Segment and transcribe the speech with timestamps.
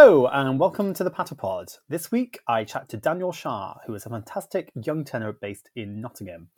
[0.00, 1.76] Hello and welcome to the Patterpod.
[1.88, 6.00] This week I chat to Daniel Shah, who is a fantastic young tenor based in
[6.00, 6.50] Nottingham.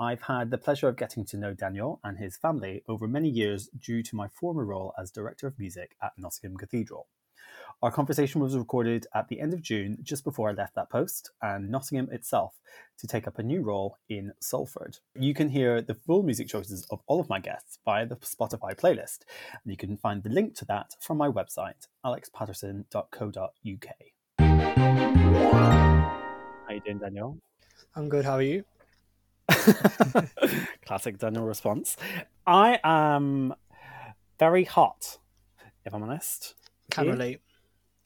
[0.00, 3.68] I've had the pleasure of getting to know Daniel and his family over many years
[3.68, 7.06] due to my former role as Director of Music at Nottingham Cathedral.
[7.80, 11.30] Our conversation was recorded at the end of June, just before I left that post,
[11.40, 12.58] and Nottingham itself
[12.98, 14.98] to take up a new role in Salford.
[15.14, 18.74] You can hear the full music choices of all of my guests via the Spotify
[18.74, 19.18] playlist,
[19.52, 23.88] and you can find the link to that from my website, alexpatterson.co.uk.
[24.40, 27.38] How are you doing, Daniel?
[27.94, 28.24] I'm good.
[28.24, 28.64] How are you?
[30.84, 31.96] Classic Daniel response.
[32.44, 33.54] I am
[34.40, 35.18] very hot,
[35.84, 36.56] if I'm honest.
[36.90, 37.40] Can relate.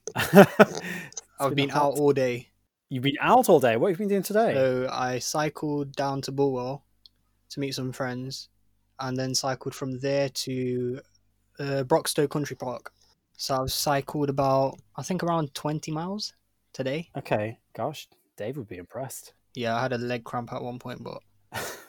[0.15, 1.93] It's I've been hot.
[1.93, 2.49] out all day.
[2.89, 3.75] You've been out all day.
[3.75, 4.53] What have you been doing today?
[4.53, 6.83] So I cycled down to Bulwell
[7.49, 8.49] to meet some friends,
[8.99, 10.99] and then cycled from there to
[11.59, 12.91] uh, Broxtowe Country Park.
[13.37, 16.33] So I've cycled about, I think, around 20 miles
[16.71, 17.09] today.
[17.17, 18.07] okay, gosh,
[18.37, 19.33] Dave would be impressed.
[19.55, 21.21] Yeah, I had a leg cramp at one point, but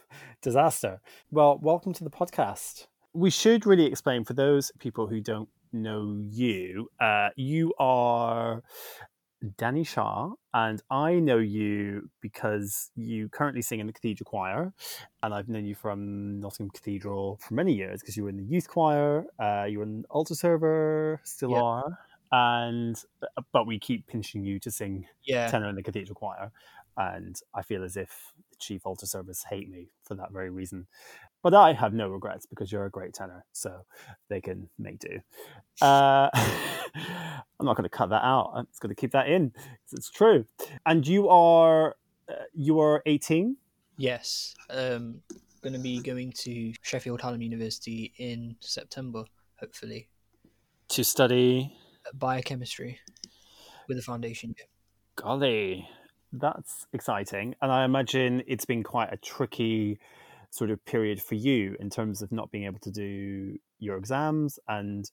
[0.42, 1.00] Disaster.
[1.30, 2.86] Well, welcome to the podcast.
[3.12, 6.88] We should really explain for those people who don't know you.
[7.00, 8.62] Uh, you are
[9.58, 14.72] Danny Shah, and I know you because you currently sing in the Cathedral Choir,
[15.22, 18.44] and I've known you from Nottingham Cathedral for many years because you were in the
[18.44, 21.56] youth choir, uh, you were an altar server, still Yeah.
[21.56, 21.98] are,
[22.32, 26.50] and uh, but we keep pinching you to sing yeah, tenor in the cathedral choir,
[26.96, 30.86] and I feel as if the chief altar servers hate me for that very reason.
[31.42, 33.84] But I have no regrets because you're a great tenor, so
[34.30, 35.18] they can make do.
[35.82, 38.52] Uh, I'm not going to cut that out.
[38.54, 39.52] I'm just going to keep that in
[39.92, 40.46] it's true.
[40.86, 41.96] And you are
[42.28, 43.56] uh, you are 18.
[43.98, 44.54] yes.
[44.70, 45.20] Um,
[45.62, 49.24] going to be going to Sheffield Hallam University in September,
[49.58, 50.08] hopefully,
[50.88, 51.72] to study.
[52.14, 52.98] biochemistry
[53.88, 54.54] with a foundation.
[55.16, 55.88] Golly,
[56.40, 57.54] that's exciting.
[57.62, 59.98] And I imagine it's been quite a tricky
[60.50, 64.58] sort of period for you in terms of not being able to do your exams
[64.68, 65.10] and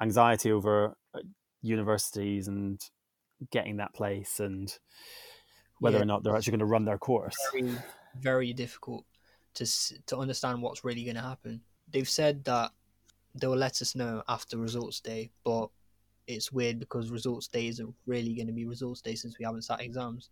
[0.00, 1.20] anxiety over uh,
[1.62, 2.80] universities and
[3.50, 4.78] getting that place and
[5.78, 6.02] whether Yeah.
[6.02, 7.36] or not they're actually going to run their course.
[7.52, 7.76] very
[8.18, 9.04] very difficult
[9.54, 9.66] to
[10.06, 11.60] to understand what's really going to happen.
[11.88, 12.72] They've said that
[13.34, 15.68] they will let us know after results day, but
[16.26, 19.62] it's weird because results day isn't really going to be results day since we haven't
[19.62, 20.30] sat exams.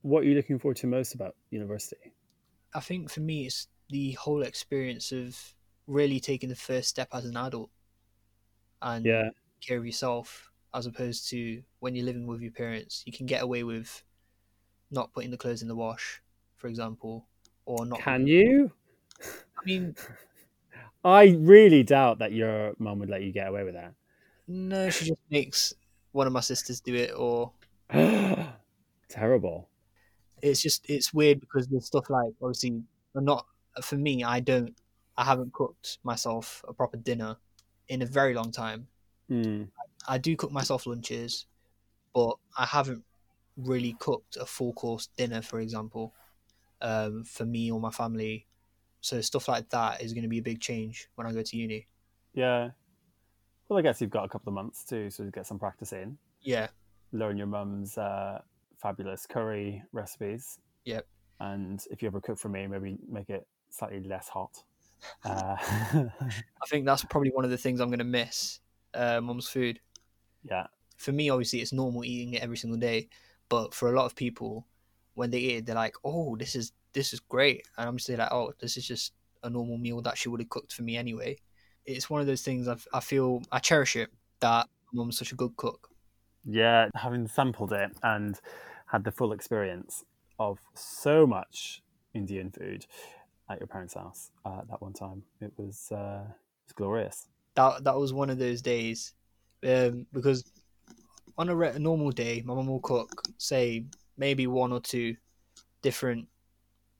[0.00, 2.14] What are you looking forward to most about university?
[2.72, 5.54] I think for me, it's the whole experience of
[5.86, 7.70] really taking the first step as an adult
[8.82, 9.30] and Yeah.
[9.60, 13.02] care of yourself, as opposed to when you're living with your parents.
[13.06, 14.04] You can get away with
[14.90, 16.22] not putting the clothes in the wash,
[16.56, 17.28] for example,
[17.66, 18.04] or not.
[18.04, 18.70] Can you?
[19.58, 19.96] I mean,
[21.04, 23.94] I really doubt that your mum would let you get away with that.
[24.48, 25.74] No, she just makes
[26.12, 27.52] one of my sisters do it, or
[29.08, 29.68] Terrible.
[30.42, 32.82] it's just it's weird because there's stuff like obviously
[33.14, 33.46] I'm not
[33.82, 34.24] for me.
[34.24, 34.74] I don't,
[35.16, 37.36] I haven't cooked myself a proper dinner
[37.88, 38.88] in a very long time.
[39.28, 39.64] Hmm.
[40.08, 41.46] I do cook myself lunches,
[42.14, 43.04] but I haven't
[43.56, 46.14] really cooked a full course dinner, for example,
[46.80, 48.46] um, for me or my family.
[49.00, 51.56] So stuff like that is going to be a big change when I go to
[51.56, 51.86] uni.
[52.34, 52.70] Yeah.
[53.68, 55.92] Well, I guess you've got a couple of months to sort of get some practice
[55.92, 56.68] in, Yeah,
[57.12, 58.40] learn your mum's uh,
[58.80, 60.58] fabulous curry recipes.
[60.84, 61.06] Yep.
[61.40, 64.62] And if you ever cook for me, maybe make it slightly less hot.
[65.24, 68.60] Uh, I think that's probably one of the things I'm going to miss.
[68.94, 69.78] Uh, mum's food.
[70.42, 70.66] yeah.
[70.96, 73.08] for me, obviously, it's normal eating it every single day.
[73.50, 74.66] But for a lot of people,
[75.14, 78.08] when they eat it, they're like, "Oh, this is this is great," and I'm just
[78.08, 79.12] like, "Oh, this is just
[79.42, 81.38] a normal meal that she would have cooked for me anyway."
[81.86, 84.10] It's one of those things I've, I feel I cherish it
[84.40, 85.88] that mum's such a good cook.
[86.44, 86.88] Yeah.
[86.94, 88.38] Having sampled it and
[88.86, 90.04] had the full experience
[90.38, 91.82] of so much
[92.14, 92.86] Indian food
[93.48, 97.28] at your parents' house uh, that one time, it was, uh, it was glorious.
[97.54, 99.14] That that was one of those days
[99.66, 100.44] um, because
[101.38, 103.84] on a, re- a normal day, my mum will cook, say
[104.16, 105.16] maybe one or two
[105.82, 106.28] different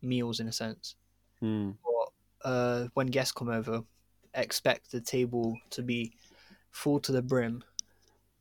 [0.02, 0.96] meals in a sense.
[1.40, 1.72] Hmm.
[1.82, 3.82] But uh, when guests come over,
[4.36, 6.12] expect the table to be
[6.70, 7.64] full to the brim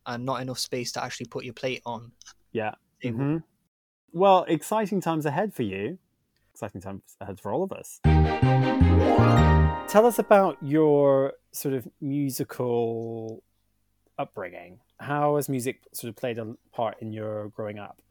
[0.05, 2.11] and not enough space to actually put your plate on.
[2.51, 2.75] Yeah.
[3.03, 3.43] Mhm.
[4.11, 5.97] Well, exciting times ahead for you.
[6.53, 7.99] Exciting times ahead for all of us.
[9.87, 13.43] Tell us about your sort of musical
[14.17, 14.79] upbringing.
[14.99, 18.01] How has music sort of played a part in your growing up?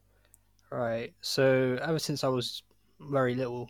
[0.71, 1.13] Right.
[1.21, 2.63] So ever since I was
[2.99, 3.69] very little,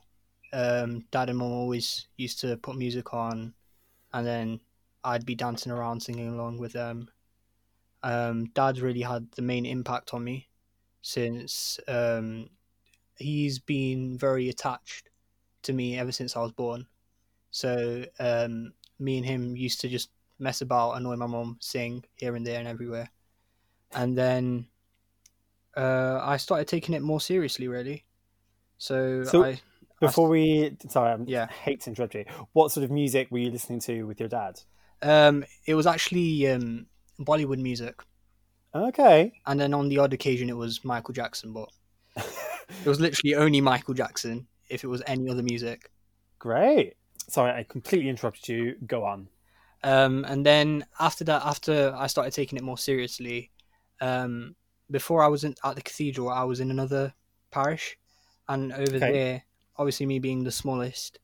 [0.54, 3.54] um, dad and mum always used to put music on,
[4.16, 4.60] and then
[5.04, 7.10] I'd be dancing around singing along with them.
[8.02, 10.48] um, Dad really had the main impact on me
[11.02, 12.50] since um,
[13.18, 15.10] he's been very attached
[15.64, 16.88] to me ever since I was born.
[17.52, 20.10] So um, me and him used to just
[20.40, 23.10] mess about, annoy my mom, sing here and there and everywhere.
[23.94, 24.68] And then
[25.76, 28.06] uh, I started taking it more seriously, really.
[28.78, 29.60] So, So- I
[30.08, 31.48] Before we, sorry, I Yeah.
[31.48, 32.26] hate to interrupt you.
[32.54, 34.62] What sort of music were you listening to with your dad?
[35.02, 36.88] um, it was actually um,
[37.20, 37.96] Bollywood music,
[38.74, 39.34] Okay.
[39.46, 41.70] and then on the odd occasion it was Michael Jackson, but
[42.18, 44.48] it was literally only Michael Jackson.
[44.70, 45.92] If it was any other music,
[46.40, 46.96] Great.
[47.28, 48.76] Sorry, I completely interrupted you.
[48.86, 49.28] Go on.
[49.84, 53.52] Um, and then after that, after I started taking it more seriously,
[54.02, 54.56] um,
[54.90, 57.14] before I was in, at the cathedral, I was in another
[57.52, 57.98] parish,
[58.48, 59.12] and over Okay.
[59.12, 59.44] there,
[59.78, 61.20] obviously me being the smallest,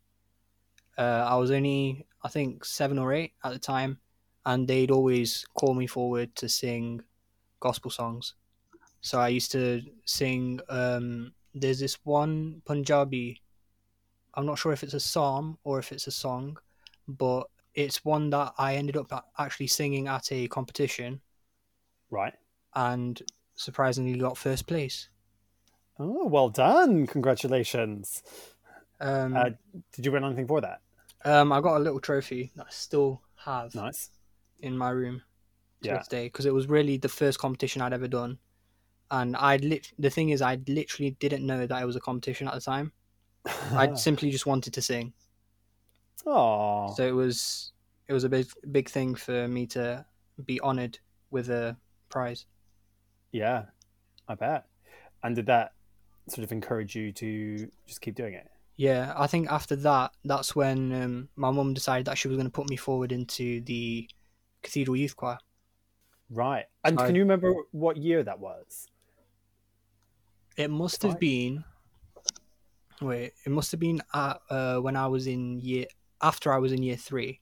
[0.98, 4.00] uh, I was only I think seven or eight at the time,
[4.46, 7.02] and they'd always call me forward to sing
[7.60, 8.36] gospel songs.
[9.02, 10.60] So I used to sing.
[10.70, 13.42] Um, there's this one Punjabi.
[14.36, 16.58] I'm not sure if it's a psalm or if it's a song,
[17.08, 21.22] but it's one that I ended up actually singing at a competition
[22.10, 22.34] Right.
[22.76, 23.22] and
[23.56, 25.10] surprisingly got first place.
[26.04, 27.06] Oh, well done.
[27.06, 28.24] Congratulations.
[29.00, 29.50] Um, Uh,
[29.94, 30.82] Did you win anything for that?
[31.26, 34.10] um, I got a little trophy that I still have Nice.
[34.60, 35.22] in my room
[35.84, 35.98] to Yeah.
[36.00, 38.40] this day because it was really the first competition I'd ever done,
[39.12, 42.48] and I lit- the thing is I literally didn't know that it was a competition
[42.48, 42.94] at the time.
[43.46, 45.14] I simply just wanted to sing,
[46.26, 47.74] Oh, so it was
[48.08, 50.04] it was a big big thing for me to
[50.46, 50.98] be honoured
[51.30, 51.78] with a
[52.10, 52.46] prize.
[53.32, 53.66] yeah,
[54.28, 54.66] I bet.
[55.24, 55.74] And did that
[56.28, 58.48] sort of encourage you to just keep doing it?
[58.78, 62.48] Yeah, I think after that, that's when um, my mum decided that she was going
[62.48, 64.10] to put me forward into the
[64.64, 65.38] Cathedral Youth Choir.
[66.30, 66.66] Right.
[66.84, 68.88] And So can you remember what year that was?
[70.58, 71.64] It must have been.
[73.02, 75.86] Wait, it must have been at, uh, when I was in year
[76.22, 77.42] after I was in year three,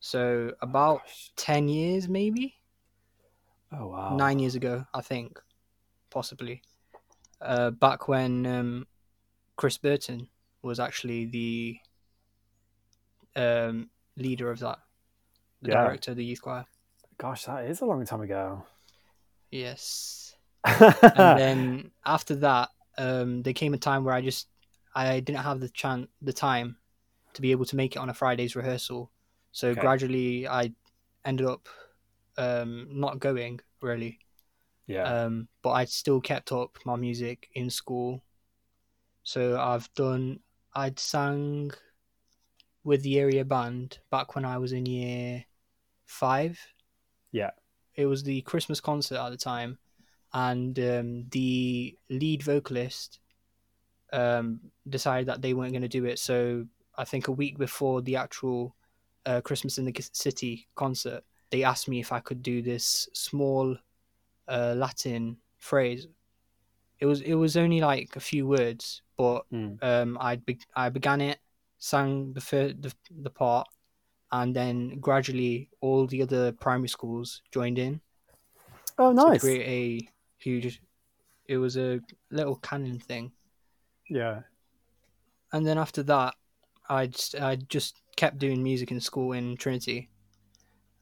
[0.00, 1.32] so about Gosh.
[1.34, 2.56] ten years, maybe
[3.72, 4.16] Oh, wow.
[4.16, 5.40] nine years ago, I think,
[6.10, 6.60] possibly.
[7.42, 8.86] Uh, back when um,
[9.56, 10.28] Chris Burton
[10.62, 11.78] was actually the
[13.34, 14.78] um, leader of that,
[15.60, 15.82] the Yeah.
[15.82, 16.64] director of the youth choir.
[17.18, 18.64] Gosh, that is a long time ago.
[19.50, 20.34] Yes.
[20.64, 24.48] and then after that, um, there came a time where I just
[24.94, 26.76] I didn't have the chance, the time,
[27.34, 29.10] to be able to make it on a Friday's rehearsal.
[29.52, 29.80] So Okay.
[29.80, 30.72] gradually, I
[31.24, 31.68] ended up
[32.38, 34.18] um, not going really.
[34.86, 35.04] Yeah.
[35.04, 38.22] Um, but I still kept up my music in school.
[39.22, 40.40] So I've done.
[40.74, 41.70] I'd sang
[42.84, 45.44] with the area band back when I was in year
[46.06, 46.58] five.
[47.30, 47.50] Yeah.
[47.94, 49.78] It was the Christmas concert at the time,
[50.32, 53.20] and um, the lead vocalist
[54.12, 56.18] um, decided that they weren't going to do it.
[56.18, 58.74] So I think a week before the actual
[59.26, 63.76] uh, Christmas in the City concert, they asked me if I could do this small
[64.48, 66.06] uh, Latin phrase.
[67.00, 69.82] It was it was only like a few words, but Mm.
[69.82, 71.38] um, I be- I began it,
[71.78, 72.92] sang the, fir- the
[73.22, 73.66] the part,
[74.30, 78.00] and then gradually all the other primary schools joined in
[78.98, 79.40] Oh, to nice.
[79.40, 80.80] create a huge.
[81.46, 82.00] It was a
[82.30, 83.32] little canon thing,
[84.08, 84.42] Yeah.
[85.52, 86.34] and then after that,
[86.88, 90.08] I just I just kept doing music in school in Trinity.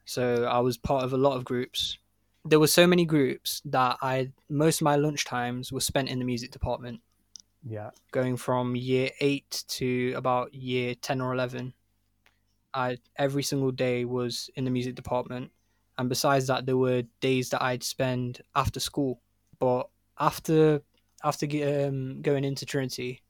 [0.06, 1.98] So I was part of a lot of groups.
[2.44, 6.18] There were so many groups that I most of my lunch times were spent in
[6.18, 7.00] the music department.
[7.62, 7.90] Yeah.
[8.10, 11.74] going from year eight to about year 10 or 11
[12.72, 15.50] i every single day was in the music department
[15.98, 19.20] and besides that there were days that i'd spend after school
[19.58, 20.80] but after
[21.22, 21.46] after
[21.86, 23.22] um, going into trinity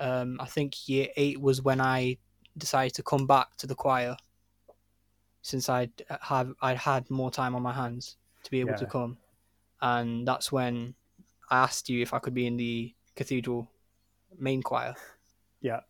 [0.00, 2.16] um, i think year eight was when i
[2.58, 4.16] decided to come back to the choir
[5.42, 9.16] since i'd have i'd had more time on my hands to be able to come
[9.82, 10.94] and that's when
[11.50, 13.68] i asked you if i could be in the cathedral
[14.38, 14.94] main choir
[15.60, 15.80] Yeah.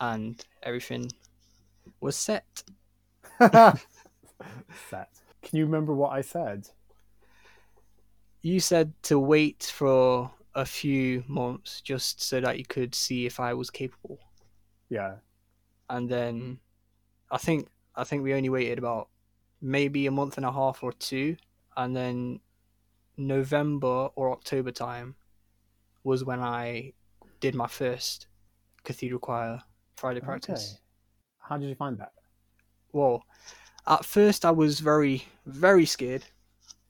[0.00, 1.10] and everything
[2.00, 2.62] was set.
[4.90, 5.08] Set.
[5.42, 6.68] Can you remember what I said?
[8.42, 13.40] You said to wait for a few months just so that you could see if
[13.40, 14.18] I was capable.
[14.88, 15.16] Yeah.
[15.90, 16.58] And then
[17.30, 19.08] I think I think we only waited about
[19.60, 21.36] maybe a month and a half or two
[21.78, 22.40] and then
[23.16, 25.14] November or October time
[26.04, 26.92] was when I
[27.40, 28.26] did my first
[28.84, 29.62] cathedral choir
[29.96, 30.72] Friday practice.
[30.74, 30.80] Okay.
[31.38, 32.12] How did you find that?
[32.92, 33.22] well,
[33.86, 36.24] at first I was very, very scared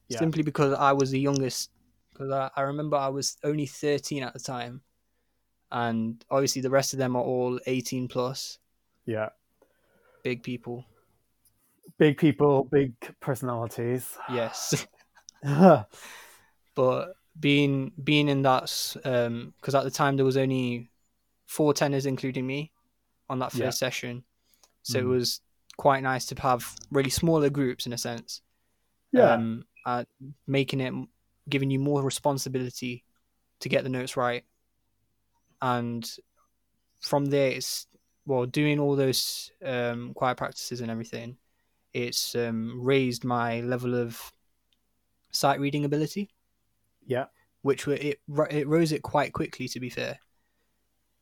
[0.08, 0.18] Yeah.
[0.18, 1.70] simply because I was the youngest.
[2.12, 4.82] Because I, I remember I was only 13 at the time,
[5.70, 8.58] and obviously the rest of them are all 18 plus,
[9.06, 9.28] Yeah.
[10.24, 10.84] big people.
[11.98, 14.16] Big people, big personalities.
[14.30, 14.86] Yes,
[16.74, 18.62] but being being in that
[19.60, 20.90] because at the time there was only
[21.46, 22.72] four tenors including me
[23.30, 23.70] on that first Yeah.
[23.70, 24.24] session,
[24.82, 25.08] so it Mm.
[25.08, 25.40] was
[25.76, 28.42] quite nice to have really smaller groups in a sense.
[29.12, 29.34] Yeah.
[29.34, 30.04] um, uh,
[30.46, 30.92] making it
[31.48, 33.04] giving you more responsibility
[33.60, 34.44] to get the notes right
[35.62, 36.10] and
[37.00, 37.86] from there it's
[38.26, 41.38] well doing all those um, choir practices and everything
[41.92, 44.32] it's um, raised my level of
[45.30, 46.30] sight reading ability.
[47.06, 47.26] Yeah.
[47.62, 50.18] which were, it it rose it quite quickly to be fair.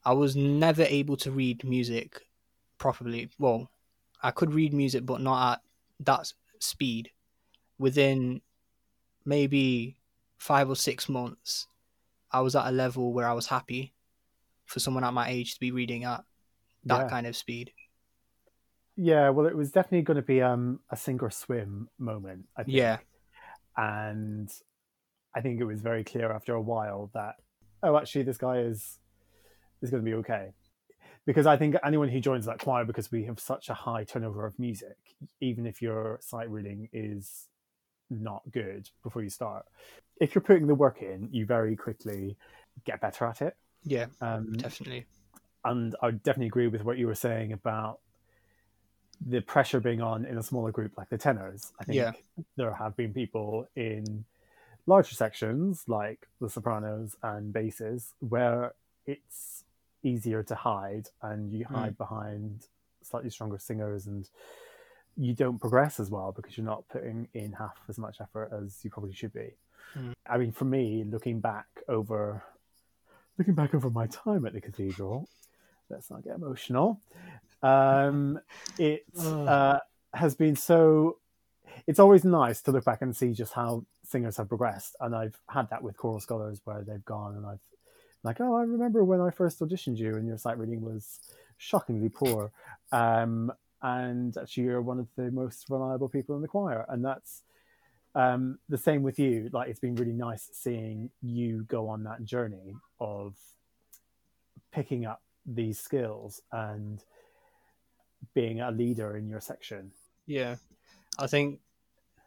[0.04, 2.26] I was never able to read music
[2.78, 3.30] properly.
[3.38, 3.70] Well
[4.22, 5.60] i could read music but not at
[6.00, 7.10] that speed.
[7.78, 8.40] Within
[9.26, 9.96] maybe
[10.38, 11.66] five or six months
[12.30, 13.92] i was at a level where i was happy
[14.64, 16.22] for someone at my age to be reading at
[16.84, 17.08] that yeah.
[17.08, 17.72] kind of speed
[18.96, 22.46] Yeah, well, it was definitely going to be um, a sink or swim moment.
[22.56, 22.76] I think.
[22.76, 22.98] Yeah.
[23.76, 24.50] and
[25.34, 27.36] I think it was very clear after a while that
[27.82, 28.98] oh, actually, this guy is
[29.82, 30.52] is going to be okay.
[31.26, 34.46] Because I think anyone who joins that choir, because we have such a high turnover
[34.46, 34.96] of music,
[35.40, 37.48] even if your sight reading is
[38.10, 39.66] not good before you start,
[40.20, 42.36] if you're putting the work in, you very quickly
[42.84, 43.56] get better at it.
[43.82, 45.06] yeah Um, definitely
[45.64, 47.98] and I definitely agree with what you were saying about
[49.24, 51.72] the pressure being on in a smaller group like the tenors.
[51.80, 52.12] I think Yeah.
[52.56, 54.24] there have been people in
[54.86, 58.74] larger sections like the sopranos and basses where
[59.06, 59.64] it's
[60.02, 62.68] easier to hide and you hide behind
[63.02, 64.28] slightly stronger singers and
[65.16, 68.80] you don't progress as well because you're not putting in half as much effort as
[68.84, 69.50] you probably should be.
[69.96, 70.12] Mm.
[70.28, 72.42] I mean, for me, looking back over
[73.38, 75.28] looking back over my time at the cathedral,
[75.90, 77.00] let's not get emotional.
[77.62, 78.40] Um,
[78.78, 79.78] it uh,
[80.14, 81.18] has been so.
[81.86, 85.38] It's always nice to look back and see just how singers have progressed, and I've
[85.48, 87.60] had that with choral scholars where they've gone and I've
[88.26, 91.20] like, oh, I remember when I first auditioned you, and your sight reading was
[91.58, 92.50] shockingly poor,
[92.92, 97.42] um, and actually you're one of the most reliable people in the choir, and that's
[98.16, 99.48] um, the same with you.
[99.52, 103.36] Like, it's been really nice seeing you go on that journey of
[104.72, 107.04] picking up these skills and
[108.34, 109.92] being a leader in your section.
[110.26, 110.56] Yeah,
[111.18, 111.60] I think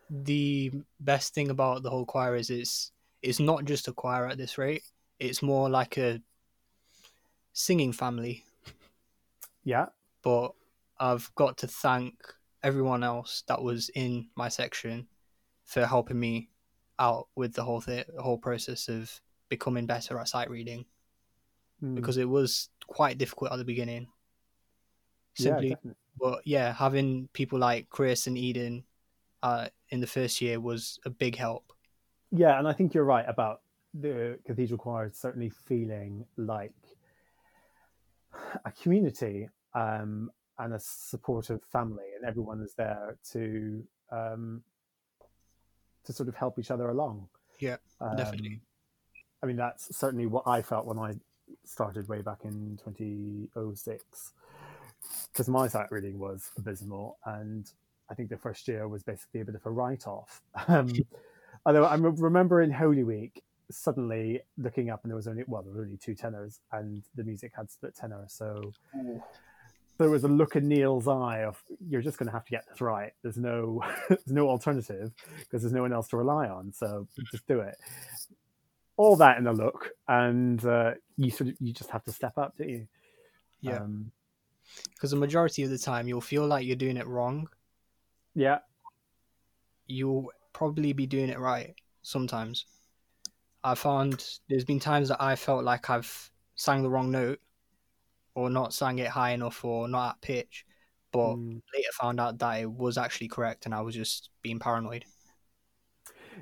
[0.09, 2.91] the best thing about the whole choir is it's
[3.21, 4.83] it's not just a choir at this rate.
[5.19, 6.21] It's more like a
[7.53, 8.45] singing family.
[9.63, 9.87] Yeah,
[10.23, 10.53] But
[10.99, 12.15] I've got to thank
[12.63, 15.07] everyone else that was in my section
[15.65, 16.49] for helping me
[16.97, 20.85] out with the whole th- whole process of becoming better at sight reading
[21.81, 21.95] Mm.
[21.95, 24.07] because it was quite difficult at the beginning.
[25.37, 25.95] Yeah, Simply definitely.
[26.19, 28.83] but yeah, having people like Chris and Eden
[29.43, 31.71] uh, in the first year was a big help.
[32.31, 33.61] Yeah, and I think you're right about
[33.93, 36.73] the cathedral choir certainly feeling like
[38.65, 44.61] a community um, and a supportive family, and everyone is there to um,
[46.03, 47.27] to sort of help each other along.
[47.59, 48.61] Yeah, Um, definitely.
[49.41, 51.13] I mean, that's certainly what I felt when I
[51.65, 54.33] started way back in 2006,
[55.31, 57.71] because my sight reading was abysmal, and
[58.09, 60.41] I think the first year was basically a bit of a write-off.
[60.67, 60.91] Um,
[61.65, 65.61] although I rem- remember in Holy Week suddenly looking up and there was only well
[65.61, 68.73] there were only two tenors and the music had split tenor so
[69.99, 72.65] there was a look in neil's eye of you're just going to have to get
[72.67, 73.11] this right.
[73.21, 77.45] There's no there's no alternative because there's no one else to rely on so just
[77.47, 77.75] do it.
[78.97, 82.37] All that in a look and uh, you sort of you just have to step
[82.37, 82.87] up don't you?
[83.61, 84.11] Yeah, um,
[84.93, 87.47] because the majority of the time you'll feel like you're doing it wrong.
[88.35, 88.59] yeah
[89.87, 92.65] You'll probably be doing it right sometimes.
[93.63, 97.39] I found there's been times that I felt like I've sang the wrong note
[98.35, 100.65] or not sang it high enough or not at pitch,
[101.11, 101.61] but Mm.
[101.75, 105.05] later found out that it was actually correct and I was just being paranoid.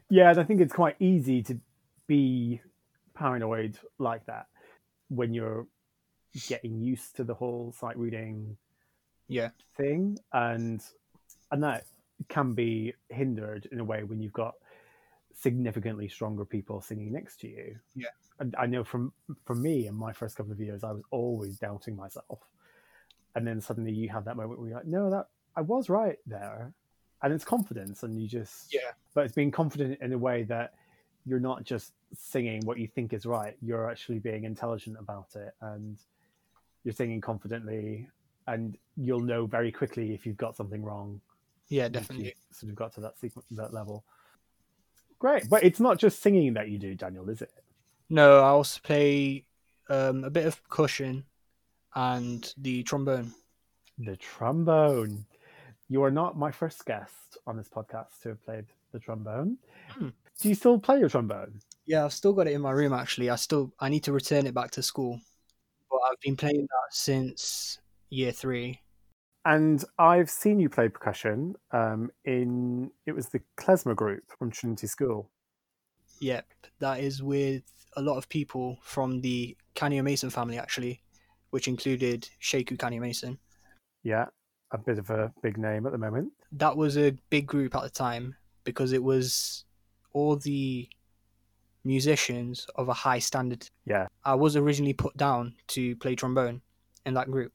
[0.09, 1.59] Yeah, and I think it's quite easy to
[2.05, 2.61] be
[3.15, 4.47] paranoid like that
[5.09, 5.67] when you're
[6.47, 8.57] getting used to the whole sight reading
[9.27, 9.49] Yeah.
[9.75, 10.83] thing, and
[11.51, 11.85] and that
[12.29, 14.55] can be hindered in a way when you've got
[15.33, 17.79] significantly stronger people singing next to you.
[17.95, 18.09] Yeah.
[18.39, 19.13] and I know from
[19.45, 22.39] for me in my first couple of years, I was always doubting myself,
[23.35, 26.19] and then suddenly you have that moment where you're like, no, that I was right
[26.27, 26.73] there.
[27.23, 28.91] and it's confidence, and you just Yeah.
[29.15, 30.75] But it's being confident in a way that
[31.25, 33.57] you're not just singing what you think is right.
[33.59, 35.97] You're actually being intelligent about it, and
[36.87, 38.07] you're singing confidently,
[38.47, 41.19] and you'll know very quickly if you've got something wrong.
[41.67, 42.27] Yeah, definitely.
[42.27, 44.05] you've sort of got to that sequence, that level.
[45.19, 47.51] Great, but it's not just singing that you do, Daniel, is it?
[48.09, 49.43] No, I also play
[49.89, 51.25] um, a bit of percussion
[51.93, 53.33] and the trombone.
[53.99, 55.25] The trombone.
[55.89, 59.57] You are not my first guest on this podcast to have played the trombone.
[59.89, 60.09] Hmm.
[60.39, 61.59] Do you still play your trombone?
[61.85, 63.29] Yeah, I've still got it in my room actually.
[63.29, 65.19] I still I need to return it back to school.
[66.17, 67.77] I've been playing that since
[68.09, 68.81] year three.
[69.45, 74.87] And I've seen you play percussion um, in it was the klezmer group from Trinity
[74.87, 75.29] School.
[76.19, 76.47] Yep,
[76.79, 77.61] that is with
[77.95, 81.01] a lot of people from the Kanneh-Mason family actually,
[81.51, 83.37] which included Sheku Kanneh-Mason.
[84.01, 84.25] Yeah,
[84.71, 86.31] a bit of a big name at the moment.
[86.51, 89.65] That was a big group at the time because it was
[90.13, 90.89] all the
[91.87, 93.67] musicians of a high standard.
[93.85, 94.07] Yeah.
[94.25, 96.61] I was originally put down to play trombone
[97.05, 97.53] in that group.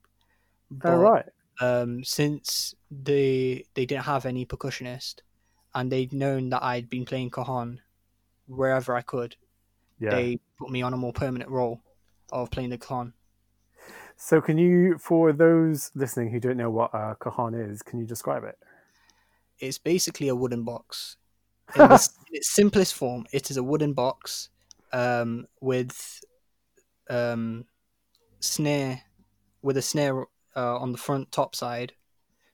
[0.83, 1.25] Oh right.
[1.61, 5.15] um, since they they didn't have any percussionist
[5.75, 7.79] and they'd known that I'd been playing cajon
[8.47, 9.35] wherever I could,
[9.99, 10.11] Yeah.
[10.11, 11.81] they put me on a more permanent role
[12.31, 13.13] of playing the cajon.
[14.15, 18.05] So can you, for those listening who don't know what a cajon is, can you
[18.05, 18.57] describe it?
[19.59, 21.17] It's basically a wooden box.
[21.75, 24.49] In, this, in its simplest form, it is a wooden box
[24.91, 26.21] um, with
[27.09, 27.65] um,
[28.39, 29.01] snare
[29.61, 30.21] with a snare
[30.55, 31.93] uh, on the front top side,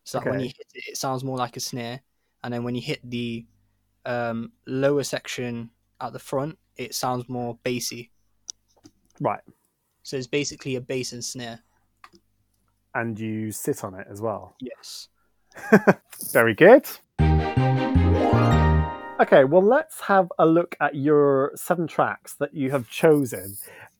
[0.03, 2.01] so that when you hit it, it sounds more like a snare,
[2.43, 3.45] and then when you hit the
[4.05, 8.11] um, lower section at the front, it sounds more bassy.
[9.19, 9.41] Right.
[10.03, 11.59] So it's basically a bass and snare.
[12.95, 14.55] And you sit on it as well.
[14.61, 15.09] Yes.
[16.31, 16.87] Very good.
[19.19, 23.57] Okay, well, let's have a look at your seven tracks that you have chosen.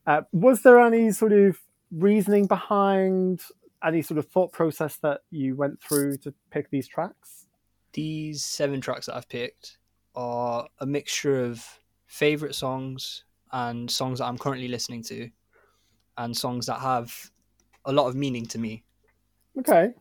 [0.07, 1.59] Uh, was there any sort of
[1.91, 3.41] reasoning behind
[3.83, 7.47] any sort of thought process that you went through to pick these tracks?
[7.91, 9.77] These seven tracks that I've picked
[10.15, 11.65] are a mixture of
[12.07, 15.29] favorite songs and songs that I'm currently listening to,
[16.17, 17.13] and songs that have
[17.83, 18.83] a lot of meaning to me.
[19.57, 19.91] Okay,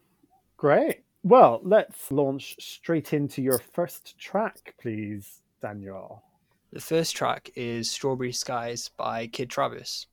[0.56, 1.00] great.
[1.22, 6.22] Well, let's launch straight into your first track, please, Daniel.
[6.72, 10.06] The first track is Strawberry Skies by Kid Travis.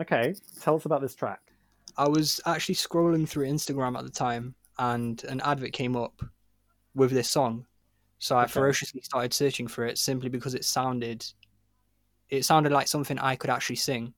[0.00, 1.40] Okay, tell us about this track.
[1.96, 6.22] I was actually scrolling through Instagram at the time, and an advert came up
[6.94, 7.66] with this song.
[8.18, 8.50] So I Okay.
[8.52, 11.24] ferociously started searching for it simply because it sounded,
[12.30, 14.14] it sounded like something I could actually sing.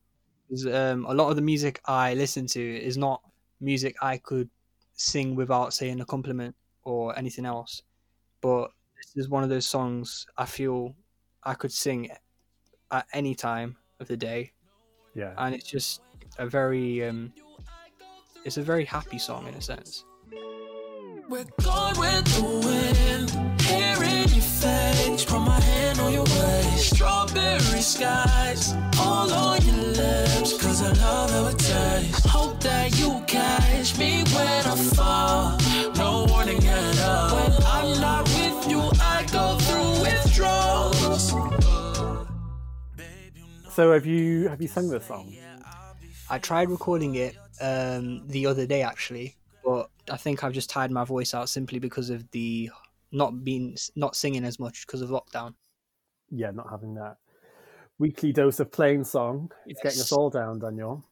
[0.72, 3.22] Um, a lot of the music I listen to is not
[3.61, 4.50] music I could
[4.94, 6.54] sing without saying a compliment
[6.85, 7.83] or anything else.
[8.40, 10.94] But this is one of those songs I feel
[11.42, 12.11] I could sing
[12.90, 14.52] at any time of the day
[15.14, 15.35] Yeah.
[15.38, 16.00] and it's just
[16.38, 17.33] a very um
[18.44, 20.04] it's a very happy song in a sense
[21.28, 23.30] We're gone with the wind,
[23.62, 26.94] hair in your face, put my hand on your waist.
[26.96, 32.26] Strawberry skies, all on your lips, cause I love how it tastes.
[32.64, 35.59] Hope that you catch me when I fall,
[35.96, 37.37] no warning at all.
[37.37, 41.35] When I'm not with you, I go through withdrawals.
[43.74, 45.37] So have you have you sung this song?
[46.31, 50.90] i tried recording it um the other day actually but i think i've just tired
[50.90, 52.70] my voice out simply because of the
[53.12, 55.53] not being not singing as much because of lockdown
[56.31, 57.18] Yeah, not having that
[57.98, 59.50] weekly dose of plain song.
[59.66, 61.05] It's getting us all down, Daniel.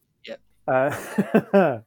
[0.66, 1.79] Uh,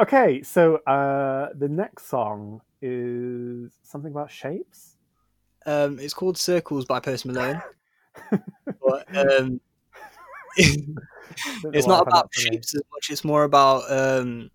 [0.02, 4.96] okay, so uh, the next song is something about shapes.
[5.66, 7.60] um it's called circles by post malone
[8.80, 9.60] but um
[10.56, 13.10] it's not about shapes as much.
[13.10, 14.50] It's more about um,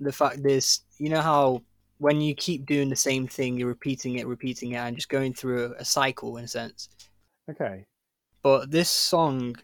[0.00, 0.80] the fact this.
[0.98, 1.62] You know how
[1.98, 5.34] when you keep doing the same thing, you're repeating it, repeating it, and just going
[5.34, 6.88] through a cycle in a sense.
[7.50, 7.84] Okay.
[8.42, 9.56] But this song,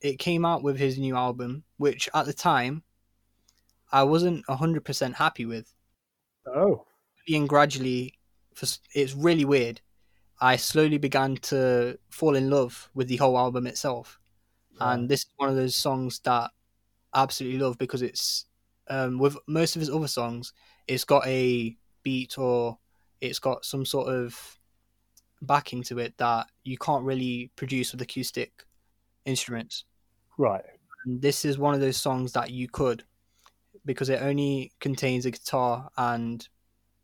[0.00, 2.82] it came out with his new album, which at the time
[3.92, 5.72] I wasn't hundred percent happy with.
[6.46, 6.84] Oh.
[7.26, 8.18] Being gradually,
[8.94, 9.80] it's really weird.
[10.40, 14.18] I slowly began to fall in love with the whole album itself.
[14.80, 16.50] and this is one of those songs that
[17.12, 18.46] I absolutely love because it's
[18.88, 20.52] um, with most of his other songs,
[20.88, 22.78] it's got a beat or
[23.20, 24.58] it's got some sort of
[25.40, 28.64] backing to it that you can't really produce with acoustic
[29.24, 29.84] instruments.
[30.36, 30.64] right.
[31.04, 33.04] This is one of those songs that you could
[33.84, 36.48] because it only contains a guitar and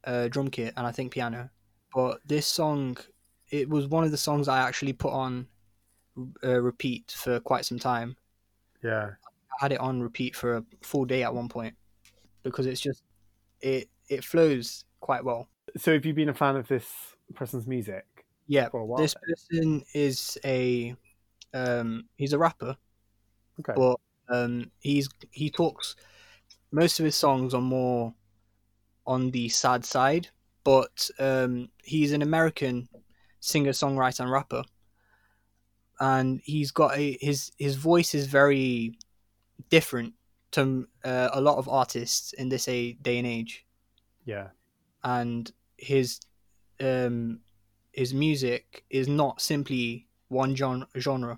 [0.04, 1.50] a drum kit and I think piano
[1.94, 2.96] but this song,
[3.50, 5.46] it was one of the songs I actually put on
[6.44, 8.16] uh, repeat for quite some time.
[8.82, 9.10] Yeah.
[9.10, 11.74] I had it on repeat for a full day at one point
[12.42, 13.02] because it's just
[13.60, 15.48] it it flows quite well.
[15.76, 16.86] So have you been a fan of this
[17.34, 18.04] person's music?
[18.46, 20.94] Yeah, For a while this person is a
[21.52, 22.76] um he's a rapper,
[23.60, 23.74] Okay.
[23.74, 25.96] but um he's he talks
[26.72, 28.14] most of his songs are more
[29.06, 30.28] on the sad side,
[30.64, 32.88] but um he's an American
[33.40, 34.62] singer, songwriter, and rapper,
[35.98, 38.98] and he's got a his his voice is very
[39.68, 40.14] different
[40.52, 43.64] to uh, a lot of artists in this a, day and age
[44.24, 44.48] yeah.
[45.04, 46.20] and his
[46.80, 47.40] um
[47.92, 51.36] his music is not simply one gen- genre.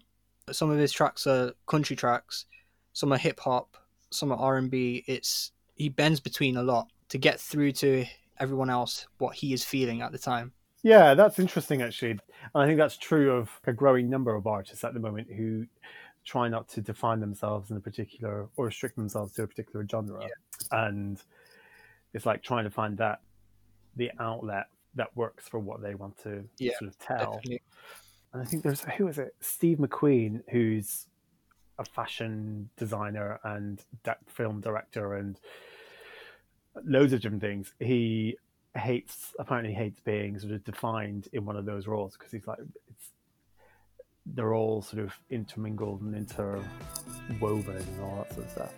[0.52, 2.46] Some of his tracks are country tracks,
[2.92, 3.76] some are hip hop,
[4.10, 5.04] some are R and B.
[5.06, 8.04] It's he bends between a lot to get through to
[8.38, 10.52] everyone else what he is feeling at the time.
[10.82, 12.10] Yeah, that's interesting actually.
[12.10, 12.20] And
[12.54, 15.66] I think that's true of a growing number of artists at the moment who
[16.24, 20.26] try not to define themselves in a particular or restrict themselves to a particular genre.
[20.70, 21.20] And
[22.14, 23.20] it's like trying to find that
[23.96, 27.36] the outlet that works for what they want to Yeah, sort of tell.
[27.36, 27.62] Definitely.
[28.32, 29.34] And I think there's who is it?
[29.40, 31.06] Steve McQueen, who's
[31.78, 33.82] a fashion designer and
[34.26, 35.38] film director and
[36.84, 37.74] loads of different things.
[37.80, 38.36] He
[38.74, 42.58] hates apparently hates being sort of defined in one of those roles because he's like
[42.88, 43.10] it's
[44.24, 48.72] they're all sort of intermingled and interwoven and all that sort of stuff.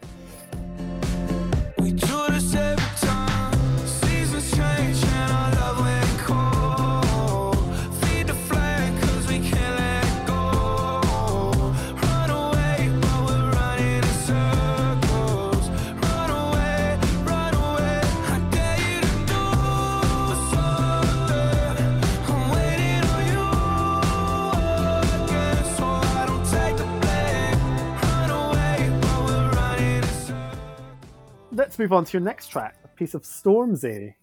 [31.75, 34.15] Let's move on to your next track, a piece of Stormzy.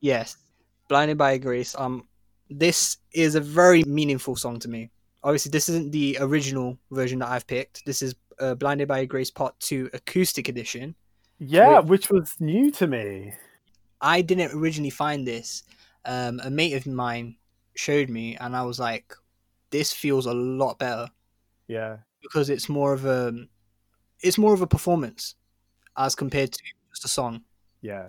[0.00, 0.36] Yes,
[0.90, 2.06] "Blinded by Grace." Um,
[2.50, 4.90] this is a very meaningful song to me.
[5.24, 7.86] Obviously, this isn't the original version that I've picked.
[7.86, 10.94] This is uh, "Blinded by Grace" Part Two acoustic edition.
[11.38, 11.86] Yeah, Wait.
[11.86, 13.32] which was new to me.
[14.02, 15.62] I didn't originally find this.
[16.04, 17.36] Um, a mate of mine
[17.74, 19.14] showed me, and I was like,
[19.70, 21.08] "This feels a lot better
[21.68, 23.32] Yeah, because it's more of a,
[24.20, 25.36] it's more of a performance
[25.96, 27.44] as compared to just a song."
[27.82, 28.08] yeah,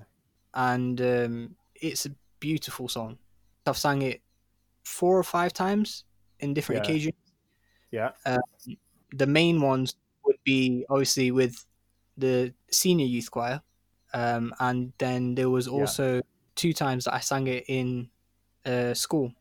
[0.53, 3.17] and um, it's a beautiful song.
[3.65, 4.21] I've sang it
[4.83, 6.05] four or five times
[6.39, 6.83] in different Yeah.
[6.83, 7.15] occasions.
[7.91, 8.11] yeah,
[9.11, 11.65] The main ones would be obviously with
[12.17, 13.61] the senior youth choir,
[14.13, 16.21] um, and then there was also
[16.55, 18.09] two times that I sang it in
[18.65, 19.33] uh, school,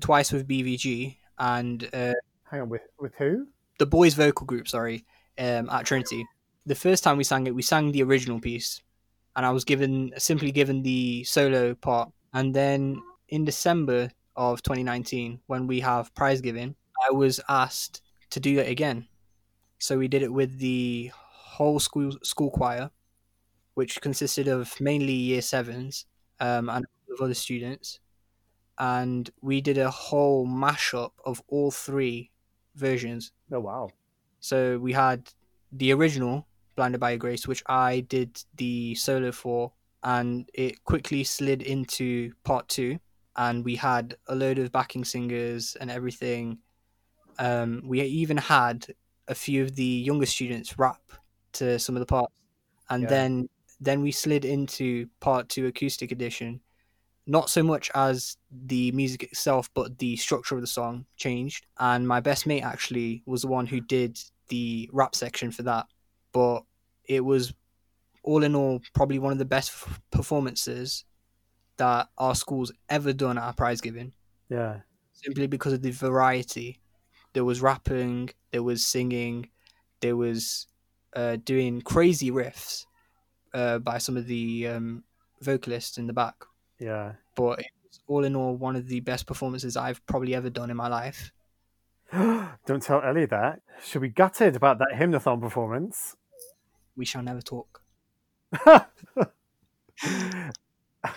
[0.00, 3.48] twice with BVG and uh, Hang on, with with who?
[3.78, 4.68] the boys' vocal group.
[4.68, 5.04] Sorry,
[5.38, 6.24] um, at Trinity.
[6.66, 8.82] The first time we sang it, we sang the original piece,
[9.36, 12.10] and I was given simply given the solo part.
[12.32, 16.74] And then in December of 2019, when we have prize giving,
[17.08, 19.06] I was asked to do it again.
[19.78, 22.90] So we did it with the whole school school choir,
[23.74, 26.06] which consisted of mainly year sevens
[26.40, 28.00] um, and a couple of other students.
[28.78, 32.30] And we did a whole mashup of all three
[32.74, 33.32] versions.
[33.52, 33.90] Oh wow,
[34.40, 35.32] So we had
[35.72, 41.24] the original Blinded by Your Grace, which I did the solo for, and it quickly
[41.24, 42.98] slid into part two.
[43.36, 46.58] And we had a load of backing singers and everything.
[47.38, 48.86] Um, we even had
[49.28, 51.02] a few of the younger students rap
[51.52, 52.32] to some of the parts,
[52.88, 53.08] and Yeah.
[53.08, 56.60] then then we slid into part two acoustic edition.
[57.26, 61.66] Not so much as the music itself, but the structure of the song changed.
[61.78, 65.86] And my best mate actually was the one who did the rap section for that.
[66.36, 66.64] But
[67.06, 67.54] it was
[68.22, 71.06] all in all probably one of the best f- performances
[71.78, 74.12] that our school's ever done at a prize giving
[74.50, 74.80] yeah,
[75.14, 76.78] simply because of the variety.
[77.32, 79.48] There was rapping, there was singing,
[80.00, 80.66] there was
[81.14, 82.84] uh, doing crazy riffs
[83.54, 85.04] uh, by some of the um,
[85.40, 86.36] vocalists in the back.
[86.78, 87.12] yeah.
[87.34, 90.70] But it was all in all one of the best performances I've probably ever done
[90.70, 91.32] in my life.
[92.12, 93.60] Don't tell Ellie that.
[93.82, 96.14] She'll be gutted about that hymnathon performance.
[96.96, 97.82] We shall never talk.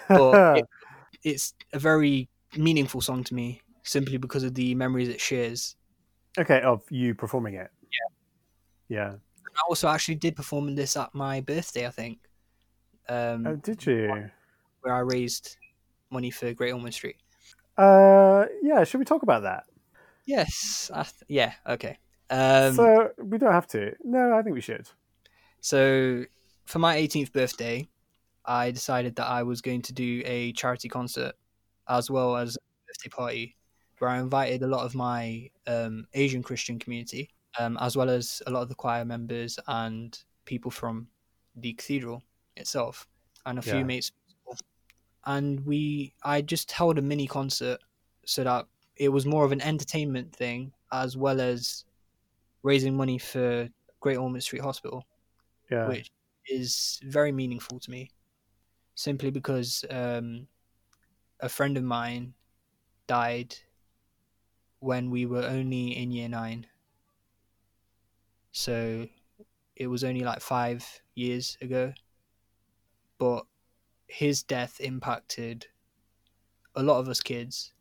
[0.08, 0.66] But it,
[1.24, 5.76] it's a very meaningful song to me simply because of the memories it shares.
[6.38, 7.72] okay, of you performing it.
[8.90, 8.98] Yeah.
[8.98, 9.14] Yeah.
[9.56, 12.20] I also actually did perform this at my birthday, I think.
[13.08, 14.30] Um, Oh, did you?
[14.82, 15.58] where I raised
[16.12, 17.18] money for Great Ormond Street.
[17.78, 19.64] Uh, yeah, should we talk about that?
[20.26, 20.92] Yes.
[20.94, 21.54] I th- yeah.
[21.68, 21.98] Okay.
[22.30, 23.94] Um, so we don't have to.
[24.04, 24.88] No, I think we should.
[25.62, 26.26] So,
[26.66, 27.90] for my 18th birthday,
[28.46, 31.36] I decided that I was going to do a charity concert
[31.88, 33.58] as well as a birthday party
[34.00, 38.42] where I invited a lot of my um, Asian Christian community, um, as well as
[38.48, 41.10] a lot of the choir members and people from
[41.56, 42.24] the cathedral
[42.56, 43.08] itself,
[43.46, 43.86] and a few Yeah.
[43.86, 44.12] mates.
[45.26, 47.80] And we, I just held a mini concert
[48.26, 51.86] so that it was more of an entertainment thing as well as
[52.64, 53.70] raising money for
[54.00, 55.06] Great Ormond Street Hospital
[55.70, 55.88] Yeah.
[55.88, 56.12] which
[56.48, 58.12] is very meaningful to me
[58.96, 60.48] simply because um,
[61.40, 62.36] a friend of mine
[63.08, 63.56] died
[64.80, 66.68] when we were only in year nine.
[68.52, 69.08] So
[69.76, 71.94] it was only like five years ago.
[73.20, 73.46] But
[74.08, 75.68] his death impacted
[76.76, 77.74] a lot of us kids.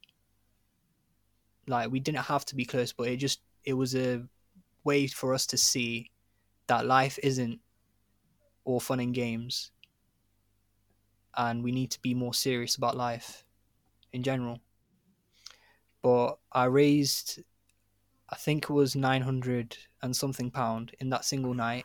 [1.67, 4.29] Like we didn't have to be close, but it just it was a
[4.85, 6.11] way for us to see
[6.69, 7.61] that life isn't
[8.69, 9.71] all fun and games.
[11.37, 13.45] And we need to be more serious about life
[14.13, 14.61] in general.
[16.03, 17.43] But i raised
[18.31, 21.85] i think it was 900 and something pound in that single night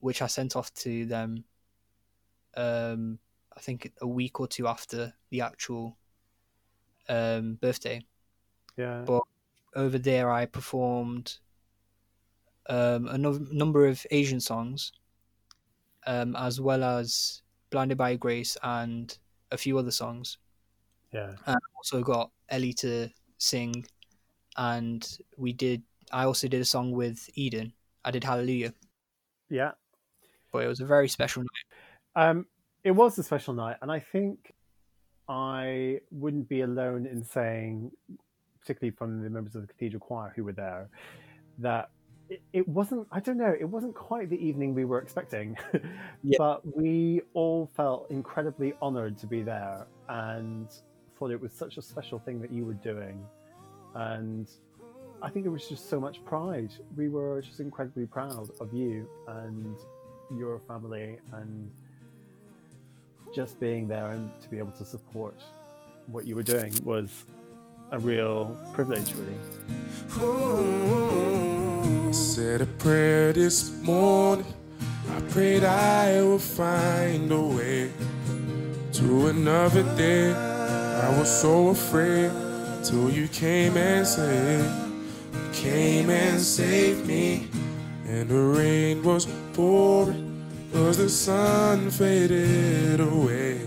[0.00, 1.44] which i sent off to them
[2.56, 3.18] um
[3.56, 5.96] i think a week or two after the actual
[7.08, 8.04] um birthday.
[8.76, 9.02] Yeah.
[9.06, 9.22] but
[9.76, 11.38] over there I performed
[12.68, 14.92] um, a no- number of Asian songs,
[16.06, 19.16] um, as well as "Blinded by Grace" and
[19.50, 20.38] a few other songs.
[21.12, 21.34] Yeah.
[21.46, 23.08] And I also got Ellie to
[23.38, 23.84] sing,
[24.56, 25.82] and we did.
[26.12, 27.72] I also did a song with Eden.
[28.04, 28.72] I did Hallelujah,
[29.48, 29.72] Yeah.
[30.52, 32.28] but it was a very special night.
[32.28, 32.46] Um,
[32.82, 34.54] it was a special night, and I think
[35.28, 37.92] I wouldn't be alone in saying,
[38.60, 40.88] particularly from the members of the cathedral choir who were there,
[41.58, 41.90] that
[42.30, 43.06] it, it wasn't.
[43.12, 43.54] I don't know.
[43.58, 45.58] It wasn't quite the evening we were expecting,
[46.22, 46.36] Yeah.
[46.38, 50.68] but we all felt incredibly honoured to be there, and
[51.18, 53.24] thought it was such a special thing that you were doing,
[53.94, 54.48] and.
[55.22, 56.72] I think there was just so much pride.
[56.96, 59.76] We were just incredibly proud of you and
[60.34, 61.70] your family and
[63.34, 65.38] just being there and to be able to support
[66.06, 67.26] what you were doing was
[67.90, 69.36] a real privilege, really.
[70.22, 71.39] I
[72.40, 74.46] said a prayer this morning.
[75.14, 77.92] I prayed I would find a way
[78.94, 80.32] to another day.
[80.32, 82.30] I was so afraid
[82.82, 84.72] till you came and saved,
[85.34, 87.48] you came and saved me.
[88.06, 93.60] And the rain was pouring, cause the sun faded away.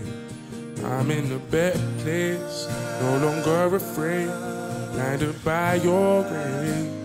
[0.82, 2.66] I'm in a better place,
[3.00, 4.30] no longer afraid.
[4.94, 7.03] Blinded by your grace,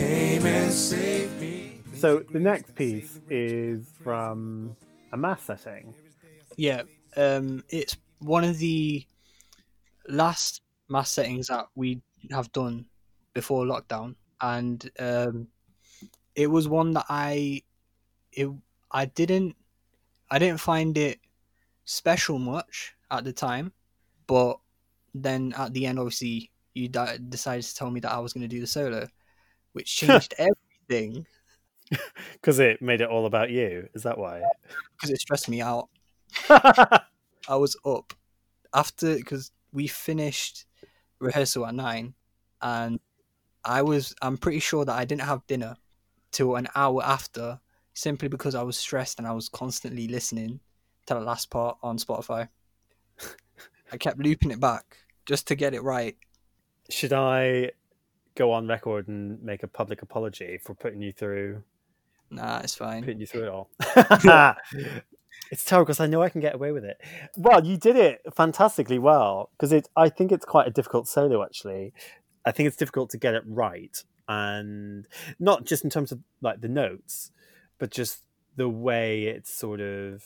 [0.00, 1.82] came and saved me.
[1.94, 4.76] So the next piece is from
[5.12, 5.94] a mass setting.
[6.56, 6.82] Yeah,
[7.16, 9.06] um, it's one of the
[10.08, 12.86] last mass settings that we have done
[13.34, 15.48] before lockdown, and um,
[16.34, 17.62] it was one that I,
[18.32, 18.48] it
[18.90, 19.54] I didn't,
[20.30, 21.18] I didn't find it
[21.84, 23.72] special much at the time,
[24.26, 24.58] but
[25.14, 28.42] then at the end, obviously, you di- decided to tell me that I was going
[28.42, 29.06] to do the solo,
[29.72, 31.26] which changed everything
[32.32, 33.88] Because it made it all about you.
[33.94, 34.42] Is that why?
[34.96, 35.88] because it stressed me out.
[36.48, 38.12] I was up
[38.74, 40.66] after because we finished
[41.18, 42.14] rehearsal at nine,
[42.62, 43.00] and
[43.64, 45.76] I was I'm pretty sure that I didn't have dinner
[46.32, 47.60] till an hour after,
[47.94, 50.60] simply because I was stressed and I was constantly listening
[51.06, 52.48] to the last part on Spotify.
[53.92, 56.16] I kept looping it back just to get it right.
[56.88, 57.72] Should I
[58.34, 61.62] go on record and make a public apology for putting you through
[62.30, 63.02] Nah, it's fine.
[63.02, 63.70] putting you through it all?
[65.50, 67.00] it's terrible because I know I can get away with it.
[67.36, 69.88] Well, you did it fantastically well because it.
[69.96, 71.92] I think it's quite a difficult solo actually.
[72.46, 75.06] I think it's difficult to get it right, and
[75.38, 77.32] not just in terms of like the notes,
[77.78, 78.22] but just
[78.56, 80.22] the way it's sort of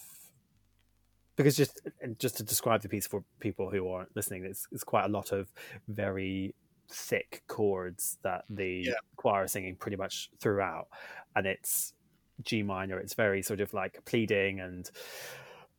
[1.37, 1.81] because just
[2.19, 5.33] just to describe the piece for people who aren't listening, it's, it's quite a lot
[5.33, 5.49] of
[5.89, 6.55] very
[6.91, 8.95] thick chords that the Yeah.
[9.17, 10.89] choir are singing pretty much throughout,
[11.37, 11.95] and it's
[12.43, 12.99] G minor.
[12.99, 14.91] It's very sort of like pleading and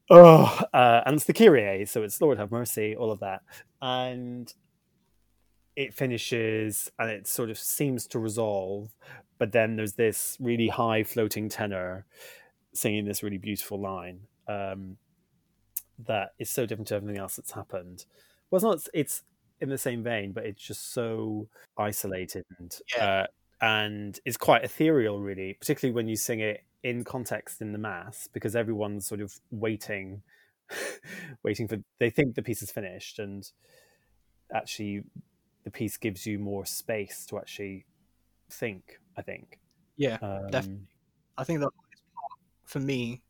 [0.09, 3.41] oh, uh, and it's the Kyrie, so it's Lord have mercy, all of that,
[3.81, 4.53] and
[5.75, 8.95] it finishes and it sort of seems to resolve,
[9.37, 12.05] but then there's this really high floating tenor
[12.73, 14.97] singing this really beautiful line um,
[15.99, 18.05] that is so different to everything else that's happened.
[18.49, 18.87] Well, it's not.
[18.93, 19.23] It's
[19.61, 23.05] in the same vein, but it's just so isolated and Yeah.
[23.05, 23.27] uh,
[23.61, 28.27] and it's quite ethereal, really, particularly when you sing it in context in the mass,
[28.33, 30.21] because everyone's sort of waiting,
[31.43, 31.77] waiting for.
[31.99, 33.49] They think the piece is finished, and
[34.53, 35.03] actually,
[35.63, 37.85] the piece gives you more space to actually
[38.49, 38.99] think.
[39.17, 39.59] I think.
[39.95, 40.87] Yeah, Um, definitely.
[41.37, 43.21] I think the hardest part for me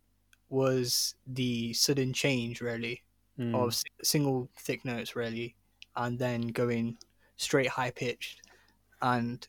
[0.50, 3.04] was the sudden change, really,
[3.38, 5.56] mm, of single thick notes, really,
[5.98, 6.98] and then going
[7.38, 8.42] straight high pitched
[9.02, 9.48] and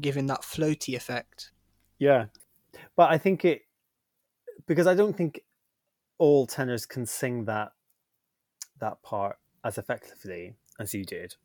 [0.00, 1.50] giving that floaty effect.
[1.98, 2.26] Yeah,
[2.96, 3.62] but I think it
[4.66, 5.42] because I don't think
[6.18, 7.72] all tenors can sing that
[8.80, 11.36] that part as effectively as you did.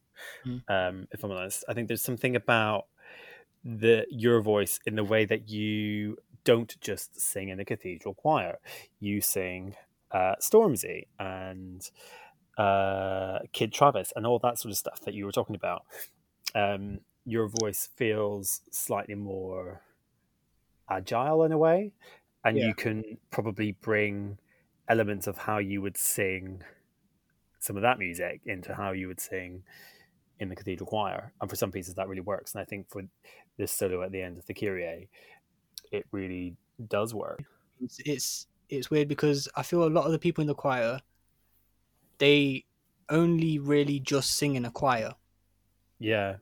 [0.45, 0.61] Mm.
[0.69, 2.85] Um, if I'm honest, I think there's something about
[3.63, 8.57] the your voice in the way that you don't just sing in a cathedral choir.
[8.99, 9.75] You sing
[10.11, 11.89] uh, Stormzy and
[12.57, 15.83] uh, Kid Travis and all that sort of stuff that you were talking about.
[16.55, 19.81] Um, your voice feels slightly more
[20.89, 21.93] agile in a way,
[22.43, 22.67] and Yeah.
[22.67, 24.39] you can probably bring
[24.87, 26.63] elements of how you would sing
[27.59, 29.63] some of that music into how you would sing
[30.39, 31.33] in the cathedral choir.
[31.41, 32.53] And for some pieces, that really works.
[32.53, 33.01] And I think for
[33.57, 35.09] this solo at the end of the Kyrie,
[35.91, 36.55] it really
[36.87, 37.43] does work.
[37.81, 40.99] It's, it's it's weird because I feel a lot of the people in the choir,
[42.19, 42.65] they
[43.10, 45.13] only really just sing in a choir,
[45.99, 46.38] Yeah,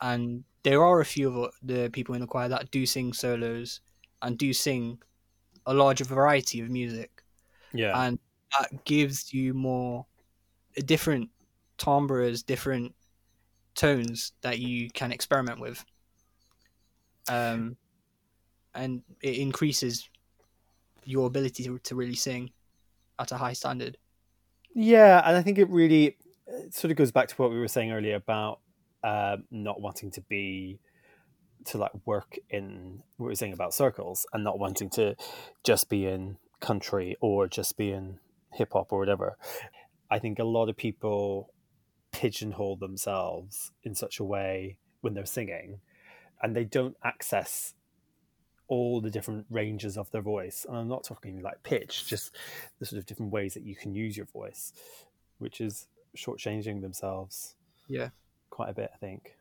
[0.00, 3.80] and there are a few of the people in the choir that do sing solos
[4.20, 5.00] and do sing
[5.66, 7.24] a larger variety of music.
[7.72, 8.18] yeah, and
[8.58, 10.06] that gives you more
[10.86, 11.30] different
[11.78, 12.94] timbres, different
[13.74, 15.84] tones that you can experiment with.
[17.28, 17.76] Um,
[18.74, 20.08] and it increases
[21.04, 22.52] your ability to, to really sing
[23.18, 23.98] at a high standard.
[24.74, 25.22] Yeah.
[25.24, 27.92] And I think it really it sort of goes back to what we were saying
[27.92, 28.60] earlier about
[29.04, 30.80] um, not wanting to be
[31.66, 35.14] to like work in what we were saying about circles and not wanting to
[35.64, 38.18] just be in country or just be in
[38.52, 39.36] hip hop or whatever.
[40.10, 41.52] I think a lot of people
[42.12, 45.80] pigeonhole themselves in such a way when they're singing
[46.42, 47.74] and they don't access
[48.72, 50.64] all the different ranges of their voice.
[50.66, 52.34] And I'm not talking like pitch, just
[52.78, 54.72] the sort of different ways that you can use your voice,
[55.38, 57.54] which is shortchanging themselves
[57.88, 58.08] Yeah.
[58.48, 59.36] quite a bit, I think.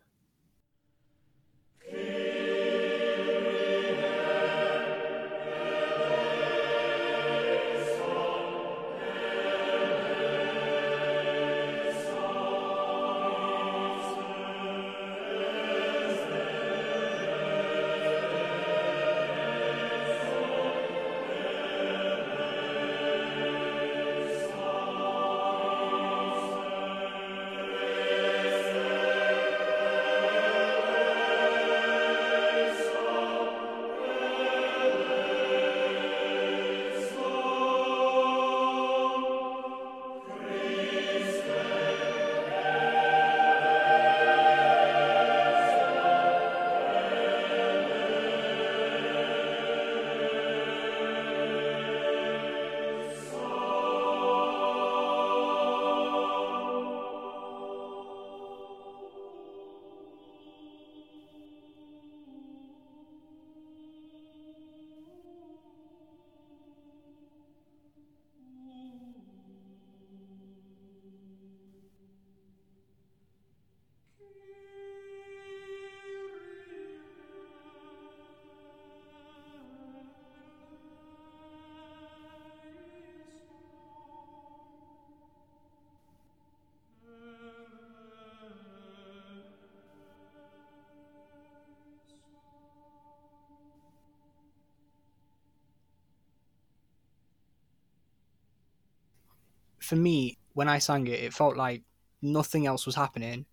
[99.91, 101.83] For me, when I sang it, it felt like
[102.21, 103.45] nothing else was happening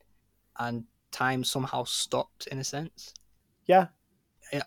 [0.56, 3.12] and time somehow stopped in a sense.
[3.66, 3.88] Yeah,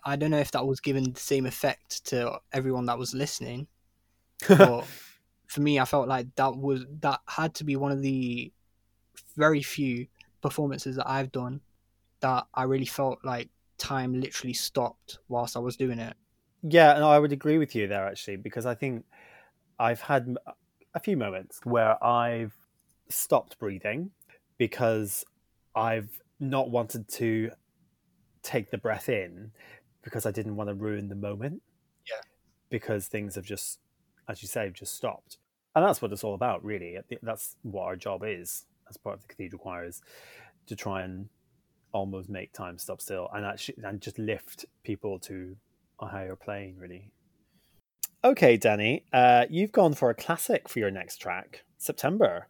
[0.03, 3.69] I- don't know if that was given the same effect to everyone that was listening,
[4.49, 4.85] but
[5.47, 8.51] for me, I felt like that was that had to be one of the
[9.37, 10.07] very few
[10.41, 11.61] performances that I've done
[12.19, 16.17] that I really felt like time literally stopped whilst I was doing it.
[16.63, 19.05] Yeah, and I would agree with you there actually, because I think
[19.79, 20.35] I've had
[20.93, 22.55] a few moments where I've
[23.09, 24.11] stopped breathing
[24.57, 25.25] because
[25.75, 27.51] I've not wanted to
[28.43, 29.51] take the breath in
[30.01, 31.61] because I didn't want to ruin the moment.
[32.09, 32.21] Yeah.
[32.69, 33.79] Because things have just,
[34.27, 35.37] as you say, just stopped.
[35.75, 36.97] And that's what it's all about, really.
[37.21, 40.01] That's what our job is as part of the cathedral choirs
[40.67, 41.29] to try and
[41.93, 45.55] almost make time stop still and actually and just lift people to
[45.99, 47.11] a higher plane really
[48.23, 52.47] okay danny uh, you've gone for a classic for your next track september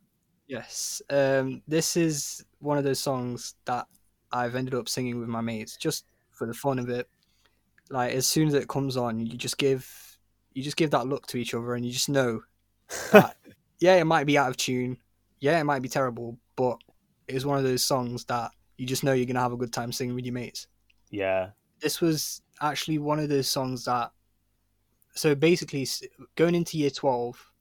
[0.51, 1.01] Yes.
[1.09, 3.88] Um, this is one of those songs that
[4.34, 6.03] I've ended up singing with my mates just
[6.34, 7.07] for the fun of it.
[7.89, 9.89] Like as soon as it comes on, you just give
[10.53, 12.41] you just give that look to each other, and you just know
[13.13, 13.38] that
[13.80, 14.97] yeah, it might be out of tune,
[15.39, 16.78] yeah, it might be terrible, but
[17.30, 19.93] it's one of those songs that you just know you're gonna have a good time
[19.93, 20.67] singing with your mates.
[21.11, 24.11] yeah This was actually one of those songs that.
[25.14, 25.88] So basically,
[26.36, 27.51] going into year twelve,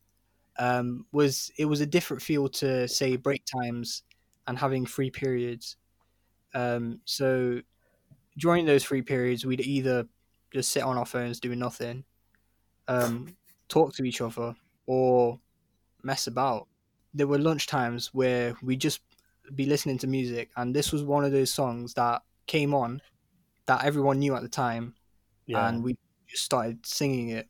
[0.59, 4.03] um, was it was a different feel to say break times
[4.47, 5.77] and having free periods.
[6.55, 7.61] Um, so
[8.39, 10.07] during those free periods, we'd either
[10.53, 12.05] just sit on our phones doing nothing,
[12.89, 13.37] um,
[13.69, 14.55] talk to each other,
[14.87, 15.41] or
[16.03, 16.69] mess about.
[17.15, 19.01] There were lunch times where we just
[19.55, 23.03] be listening to music, and this was one of those songs that came on
[23.67, 24.95] that everyone knew at the time,
[25.47, 25.97] yeah and we
[26.31, 27.47] just started singing it.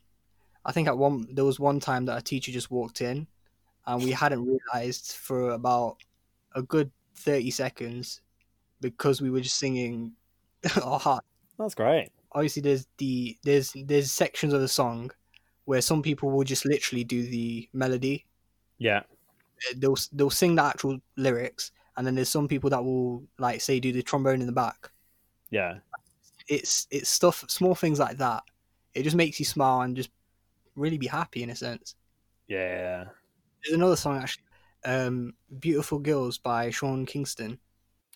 [0.64, 3.26] I think at one there was one time that a teacher just walked in,
[3.86, 5.96] and we hadn't realized for about
[6.54, 8.20] a good thirty seconds
[8.80, 10.12] because we were just singing
[10.82, 11.24] our heart.
[11.58, 15.10] that's great Obviously, there's the there's there's sections of the song
[15.64, 18.24] where some people will just literally do the melody.
[18.78, 19.02] yeah
[19.76, 23.80] They'll they'll sing the actual lyrics, and then there's some people that will like say
[23.80, 24.90] do the trombone in the back.
[25.50, 25.78] yeah
[26.48, 28.42] It's it's stuff small things like that.
[28.94, 30.10] It just makes you smile and just
[30.76, 31.94] really be happy in a sense.
[32.48, 33.04] yeah
[33.62, 34.44] There's another song actually,
[34.84, 37.58] um, "Beautiful Girls" by Sean Kingston.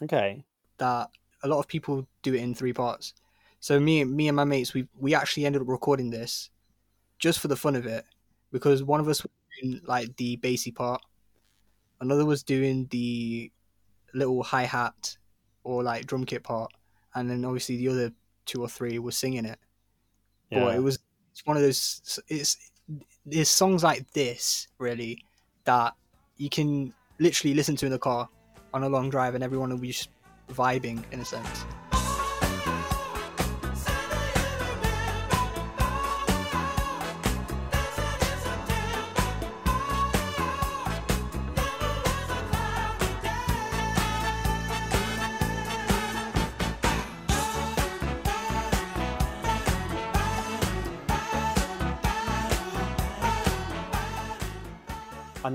[0.02, 0.44] okay
[0.78, 1.10] That
[1.42, 3.14] a lot of people do it in three parts.
[3.60, 6.50] So me, me and my mates, we we actually ended up recording this
[7.18, 8.04] just for the fun of it,
[8.50, 11.00] because one of us was doing like the bassy part,
[12.00, 13.50] another was doing the
[14.12, 15.16] little hi hat
[15.62, 16.72] or like drum kit part,
[17.14, 18.12] and then obviously the other
[18.46, 19.58] two or three were singing it.
[20.50, 20.98] Yeah But it was
[21.32, 22.70] it's one of those it's
[23.26, 25.24] there's songs like this really
[25.64, 25.94] that
[26.36, 28.28] you can literally listen to in the car
[28.72, 30.10] on a long drive and everyone will be just
[30.50, 31.64] vibing in a sense.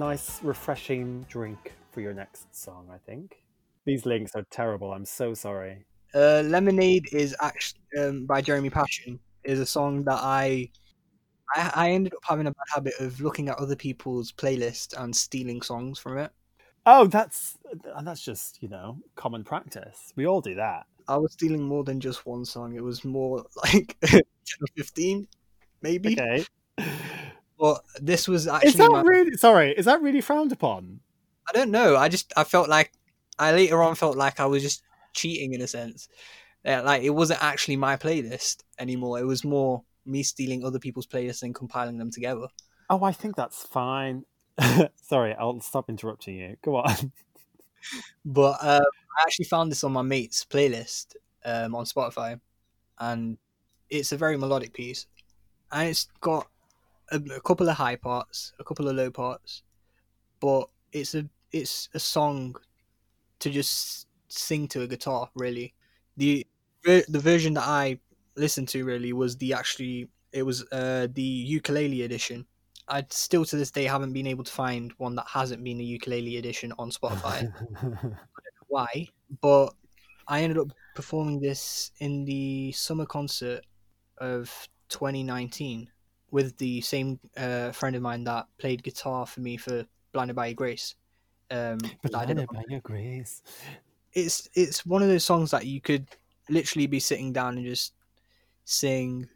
[0.10, 3.44] Nice refreshing drink for your next song i think
[3.86, 5.86] these links are terrible i'm so sorry
[6.16, 10.72] Uh, Lemonade is actually um, by Jeremy Passion is a song that I,
[11.56, 15.16] I I ended up having a bad habit of looking at other people's playlist and
[15.16, 16.32] stealing songs from it.
[16.88, 17.60] oh that's
[18.06, 22.00] that's just you know common practice we all do that I was stealing more than
[22.00, 22.70] just one song.
[22.76, 23.96] It was more like
[24.78, 25.28] fifteen,
[25.82, 26.14] maybe.
[26.20, 26.46] okay
[27.60, 31.02] But this was actually is that my- really sorry is that really frowned upon
[31.48, 31.98] I don't know.
[31.98, 32.92] I just I felt like
[33.38, 34.82] I later on felt like I was just
[35.14, 36.08] cheating in a sense.
[36.66, 39.20] Uh, like it wasn't actually my playlist anymore.
[39.20, 42.48] It was more me stealing other people's playlists and compiling them together.
[42.90, 44.24] oh i think that's fine
[44.96, 47.12] sorry i'll stop interrupting you go on
[48.26, 48.82] But uh,
[49.18, 52.40] I actually found this on my mate's playlist um, on Spotify,
[53.00, 53.38] and
[53.90, 55.08] it's a very melodic piece,
[55.72, 56.48] and it's got
[57.12, 59.64] a, a couple of high parts, a couple of low parts,
[60.40, 62.56] but it's a it's a song
[63.40, 65.30] to just sing to a guitar.
[65.36, 65.74] Really,
[66.18, 66.46] the
[66.84, 68.00] the version that I
[68.36, 72.46] listened to really was the actually it was uh, the ukulele edition.
[72.88, 75.84] I still to this day haven't been able to find one that hasn't been a
[75.84, 77.52] ukulele edition on Spotify
[78.70, 79.08] why,
[79.42, 79.74] but
[80.28, 83.66] I ended up performing this in the summer concert
[84.20, 85.90] of 2019
[86.32, 90.48] with the same uh, friend of mine that played guitar for me for Blinded by
[90.48, 90.96] Your Grace.
[91.52, 93.42] Um, that I Blinded by your grace
[94.14, 96.08] it's it's one of those songs that you could
[96.50, 97.94] literally be sitting down and just
[98.66, 99.28] sing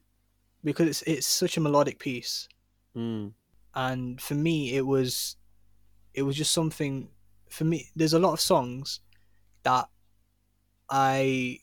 [0.64, 2.48] because it's it's such a melodic piece
[2.96, 3.34] Mm.
[3.74, 5.36] and for me it was
[6.14, 7.10] it was just something
[7.50, 9.00] for me there's a lot of songs
[9.64, 9.90] that
[10.92, 11.58] i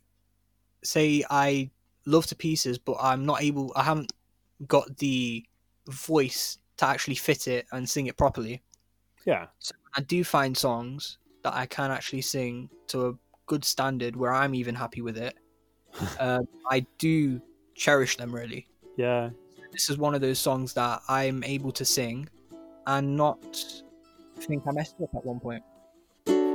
[0.83, 1.71] say i
[2.07, 4.13] love to pieces but i'm not able i haven't
[4.67, 5.45] got the
[5.89, 8.63] voice to actually fit it and sing it properly
[9.27, 9.47] yeah
[9.97, 13.13] i do find songs that i can actually sing to a
[13.47, 15.37] good standard where i'm even happy with it
[16.21, 17.41] um, i do
[17.75, 19.31] cherish them really yeah
[19.73, 22.29] this is one of those songs that I'm able to sing
[22.87, 23.41] and not
[24.37, 25.63] think I messed up at one point.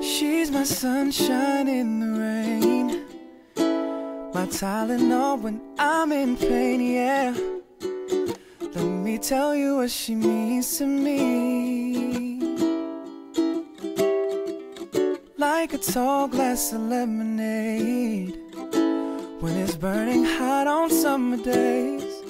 [0.04, 3.06] She's my sunshine in the rain.
[4.34, 7.55] My Tylenol when I'm in pain, yeah.
[8.76, 12.40] Let me tell you what she means to me.
[15.38, 18.38] Like a tall glass of lemonade
[19.40, 22.22] when it's burning hot on summer days.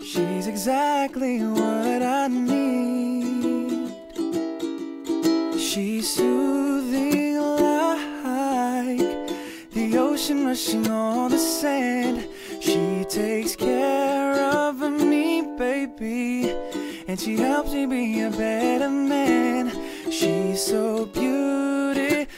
[0.00, 3.92] She's exactly what I need.
[5.60, 9.04] She's soothing like
[9.70, 12.26] the ocean rushing on the sand.
[17.14, 19.70] And she helps me be a better man.
[20.10, 22.34] She's so beautiful.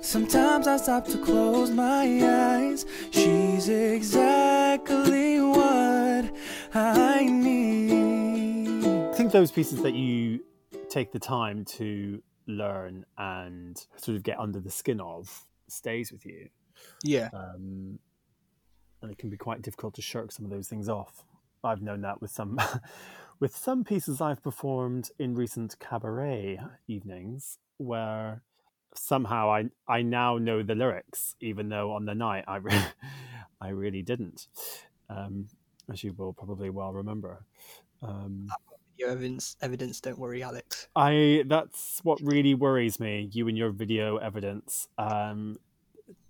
[0.00, 2.86] Sometimes I stop to close my eyes.
[3.10, 6.34] She's exactly what
[6.72, 8.86] I need.
[8.86, 10.42] I think those pieces that you
[10.88, 16.24] take the time to learn and sort of get under the skin of stays with
[16.24, 16.48] you.
[17.04, 17.28] Yeah.
[17.34, 17.98] Um,
[19.02, 21.22] and it can be quite difficult to shirk some of those things off.
[21.66, 22.58] I've known that with some
[23.40, 28.42] with some pieces I've performed in recent cabaret evenings where
[28.94, 32.86] somehow I I now know the lyrics even though on the night I re-
[33.60, 34.46] I really didn't.
[35.08, 35.48] Um,
[35.92, 37.44] as you will probably well remember.
[38.02, 38.48] Um,
[38.96, 40.00] Your evidence, evidence.
[40.00, 40.88] Don't worry, Alex.
[40.96, 43.28] I that's what really worries me.
[43.32, 44.88] You and your video evidence.
[44.98, 45.58] Um,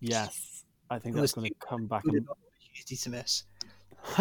[0.01, 2.03] yes, I think that's going to come back.
[2.07, 2.27] And...
[2.75, 3.45] easy to miss.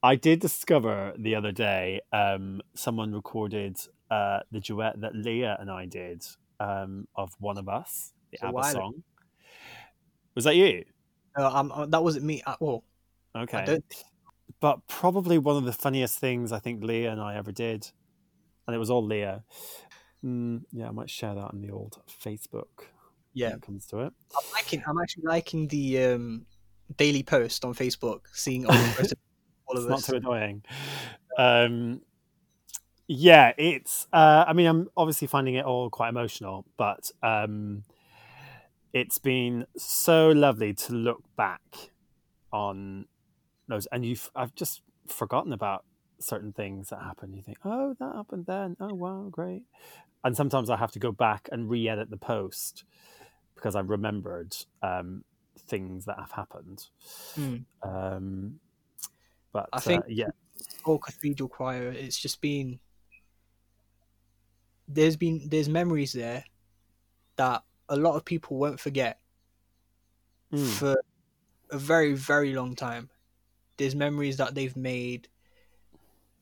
[0.00, 2.00] I did discover the other day.
[2.12, 3.78] Um, someone recorded
[4.10, 6.24] uh, the duet that Leah and I did
[6.60, 9.02] um, of "One of Us," the ABBA song.
[10.34, 10.84] Was that you?
[11.36, 12.84] Uh, um, that wasn't me at all.
[13.36, 13.64] Okay.
[13.64, 13.84] don't-
[14.60, 17.90] But probably one of the funniest things I think Leah and I ever did,
[18.66, 19.44] and it was all Leah.
[20.24, 22.86] Mm, yeah, I might share that on the old Facebook.
[23.34, 23.48] Yeah.
[23.48, 24.12] when it comes to it.
[24.36, 24.82] I'm liking.
[24.86, 26.46] I'm actually liking the um,
[26.96, 29.18] daily post on Facebook, seeing all the rest of
[29.66, 30.62] all it's of not too annoying.
[31.36, 32.00] Um,
[33.06, 34.06] yeah, it's.
[34.12, 37.84] Uh, I mean, I'm obviously finding it all quite emotional, but um,
[38.92, 41.90] it's been so lovely to look back
[42.52, 43.06] on
[43.68, 44.30] those, and you've.
[44.34, 45.84] I've just forgotten about
[46.20, 47.34] certain things that happened.
[47.34, 48.76] You think, oh, that happened then.
[48.80, 49.62] Oh, wow, great.
[50.24, 52.84] And sometimes I have to go back and re-edit the post
[53.54, 55.24] because I remembered um,
[55.60, 56.86] things that have happened.
[57.36, 57.64] Mm.
[57.82, 58.60] Um,
[59.52, 60.30] but I think- uh, yeah,
[60.84, 62.80] whole cathedral choir it's just been
[64.88, 66.44] there's been there's memories there
[67.36, 69.20] that a lot of people won't forget
[70.52, 70.66] Mm.
[70.78, 70.96] for
[71.70, 73.10] a very very long time
[73.76, 75.28] there's memories that they've made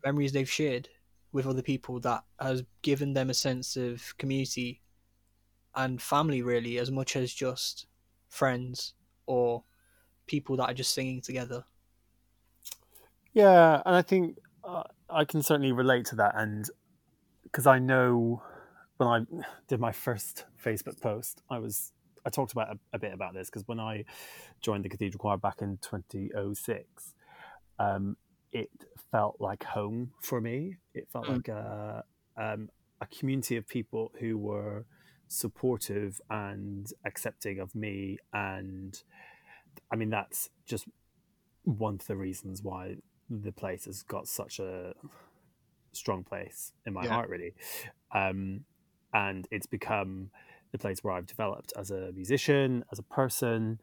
[0.04, 0.88] memories they've shared
[1.32, 4.80] with other people that has given them a sense of community
[5.74, 7.86] and family really as much as just
[8.28, 8.94] friends
[9.26, 9.64] or
[10.26, 11.64] people that are just singing together
[13.32, 16.68] Yeah, and I think uh, I can certainly relate to that, and
[17.42, 18.42] because I know
[18.96, 19.20] when I
[19.68, 21.92] did my first Facebook post, I was
[22.24, 24.04] I talked about a, a bit about this because when I
[24.60, 27.14] joined the Cathedral Choir back in 2006,
[27.78, 28.16] um,
[28.52, 28.70] it
[29.12, 30.76] felt like home for me.
[30.94, 31.34] It felt Mm.
[31.34, 32.04] like a
[32.36, 32.70] um,
[33.00, 34.86] a community of people who were
[35.28, 39.02] supportive and accepting of me, and
[39.92, 40.86] I mean that's just
[41.64, 42.96] one of the reasons why
[43.28, 44.94] the place has got such a
[45.92, 47.14] strong place in my Yeah.
[47.14, 47.54] heart really
[48.14, 48.64] um,
[49.12, 50.30] and it's become
[50.72, 53.80] the place where i've developed as a musician as a person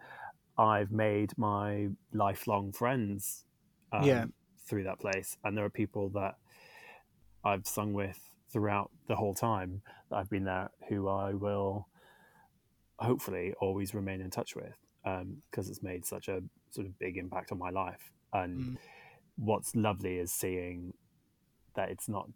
[0.58, 3.46] i've made my lifelong friends
[3.92, 4.26] um, Yeah.
[4.66, 6.36] through that place and there are people that
[7.44, 11.88] i've sung with throughout the whole time that i've been there who i will
[13.00, 17.52] hopefully always remain in touch with because it's made such a sort of big impact
[17.52, 18.12] on my life.
[18.32, 18.78] And Mm.
[19.36, 20.94] what's lovely is seeing
[21.76, 22.30] that it's not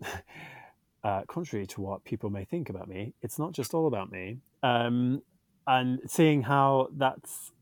[1.04, 4.40] uh, contrary to what people may think about me it's not just all about me.
[4.62, 5.22] Um,
[5.66, 7.52] and seeing how that's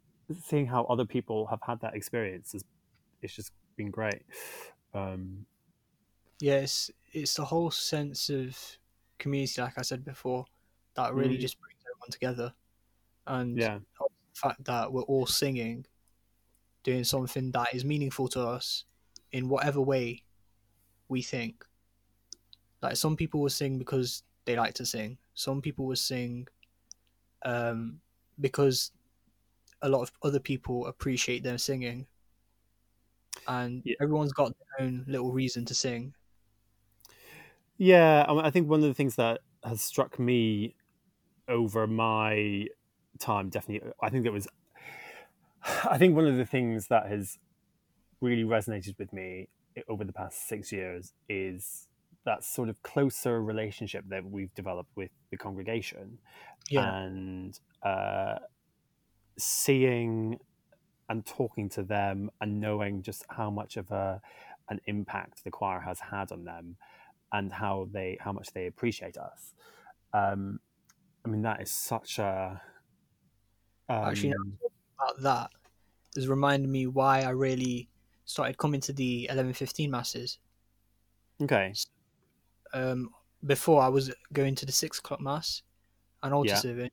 [0.45, 2.63] seeing how other people have had that experience is
[3.23, 4.23] it's just been great.
[4.95, 5.47] Um,
[6.41, 8.59] Yes, it's the whole sense of
[9.19, 10.47] community, like I said before,
[10.95, 11.41] that really Mm.
[11.41, 12.55] just brings everyone together.
[13.27, 15.87] And yeah the fact that we're all singing,
[16.83, 18.85] doing something that is meaningful to us
[19.33, 20.25] in whatever way
[21.09, 21.67] we think.
[22.81, 25.19] Like some people will sing because they like to sing.
[25.35, 26.49] Some people will sing
[27.45, 28.01] um,
[28.41, 28.93] because
[29.83, 32.07] a lot of other people appreciate them singing.
[33.47, 33.97] And Yeah.
[34.01, 36.15] everyone's got their own little reason to sing.
[37.83, 40.75] Yeah, I, mean, I think one of the things that has struck me
[41.49, 42.67] over my
[43.19, 44.47] time, definitely, I think it was,
[45.91, 47.39] I think one of the things that has
[48.21, 49.49] really resonated with me
[49.89, 51.89] over the past six years is
[52.27, 56.19] that sort of closer relationship that we've developed with the congregation
[56.69, 56.99] Yeah.
[56.99, 58.41] and uh,
[59.39, 60.39] seeing
[61.09, 64.21] and talking to them and knowing just how much of a
[64.69, 66.77] an impact the choir has had on them
[67.33, 69.55] and how they how much they appreciate us
[70.15, 70.61] um
[71.25, 72.61] i mean that is such a
[73.89, 74.33] um, Actually,
[74.99, 75.51] about that
[76.15, 77.89] has reminded me why I really
[78.25, 80.39] started coming to the eleven fifteen masses.
[81.43, 81.79] okay
[82.73, 83.11] Um,
[83.45, 85.63] before I was going to the six o'clock mass
[86.23, 86.57] and altar Yeah.
[86.57, 86.91] serving.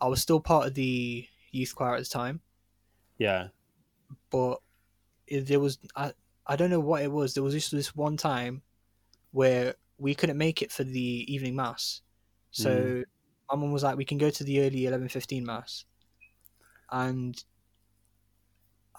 [0.00, 2.42] I was still part of the youth choir at the time,
[3.18, 3.48] yeah
[4.30, 4.60] but
[5.30, 6.12] there was I
[6.46, 7.34] I don't know what it was.
[7.34, 8.62] There was just this one time
[9.36, 12.02] where we couldn't make it for the evening mass,
[12.50, 13.04] so Mm.
[13.50, 15.84] my mum was like, "We can go to the early eleven fifteen mass,"
[16.90, 17.34] and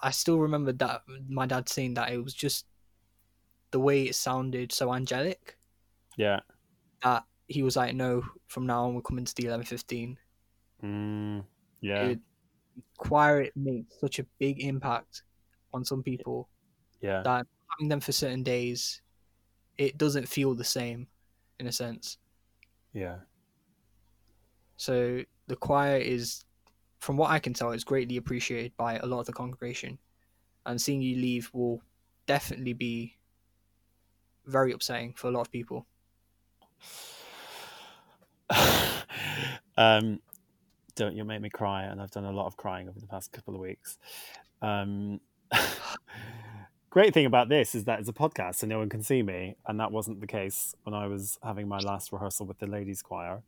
[0.00, 2.66] I still remember that my dad saying that it was just
[3.72, 5.58] the way it sounded so angelic
[6.16, 6.40] yeah.
[7.02, 10.18] that he was like, "No, from now on we're coming to the eleven fifteen.
[10.82, 11.44] mm,
[11.80, 12.02] yeah.
[12.14, 12.20] It,
[12.96, 15.22] choir it makes such a big impact
[15.74, 16.48] on some people
[17.00, 17.22] yeah.
[17.22, 19.02] that having them for certain days,
[19.78, 21.06] it doesn't feel the same,
[21.58, 22.18] in a sense.
[22.92, 23.16] yeah
[24.76, 26.44] So the choir is,
[26.98, 29.98] from what I can tell, is greatly appreciated by a lot of the congregation,
[30.66, 31.80] and seeing you leave will
[32.26, 33.16] definitely be
[34.46, 35.86] very upsetting for a lot of people.
[39.76, 40.20] um,
[40.94, 43.30] don't you make me cry, and I've done a lot of crying over the past
[43.32, 43.98] couple of weeks.
[44.60, 45.20] Um,
[46.90, 49.56] great thing about this is that it's a podcast, so no one can see me,
[49.66, 53.02] and that wasn't the case when I was having my last rehearsal with the ladies'
[53.02, 53.42] choir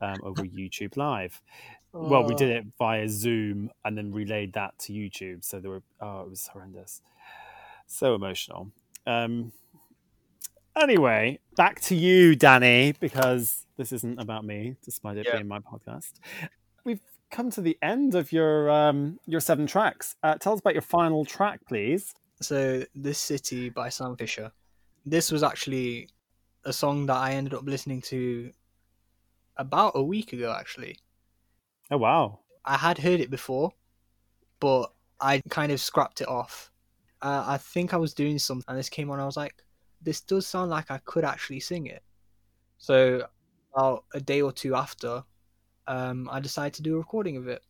[0.00, 1.40] um, over YouTube Live.
[1.92, 5.82] Well, we did it via Zoom and then relayed that to YouTube, so there were
[6.00, 7.00] oh, it was horrendous,
[7.86, 8.70] so emotional.
[9.06, 9.52] Um,
[10.80, 15.36] anyway, back to you, Danny, because this isn't about me, despite it Yeah.
[15.36, 16.12] being my podcast.
[16.84, 20.16] We've come to the end of your um, your seven tracks.
[20.22, 22.14] Uh, tell us about your final track, please.
[22.40, 24.52] So, This City by Sam Fischer.
[25.04, 26.10] This was actually
[26.64, 28.52] a song that I ended up listening to
[29.56, 30.98] about a week ago, actually.
[31.90, 32.40] Oh wow!
[32.64, 33.72] I had heard it before,
[34.60, 36.70] but I kind of scrapped it off.
[37.22, 39.18] Uh, I think I was doing something, and this came on.
[39.18, 39.54] I was like,
[40.00, 42.02] "This does sound like I could actually sing it."
[42.78, 43.26] So,
[43.74, 45.24] about a day or two after,
[45.86, 47.62] um, I decided to do a recording of it.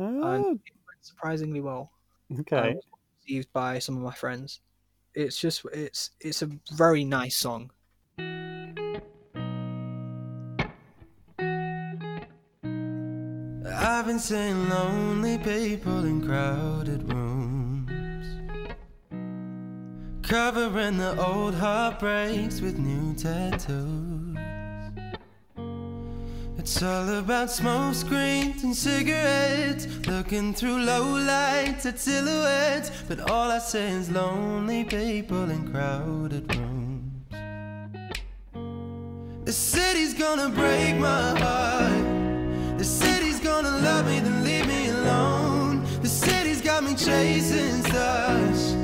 [0.00, 0.58] Oh,
[1.00, 1.92] Surprisingly well,
[2.40, 2.70] okay.
[2.70, 2.80] um,
[3.22, 4.60] received by some of my friends.
[5.14, 7.70] It's just it's it's a very nice song.
[13.74, 17.90] I've been seeing lonely people in crowded rooms,
[20.22, 24.21] covering the old heartbreaks with new tattoos.
[26.62, 32.92] It's all about smoke screens and cigarettes, looking through low lights at silhouettes.
[33.08, 37.34] But all I see is lonely people in crowded rooms.
[39.44, 42.78] The city's gonna break my heart.
[42.78, 45.84] The city's gonna love me, then leave me alone.
[46.00, 48.76] The city's got me chasing stars.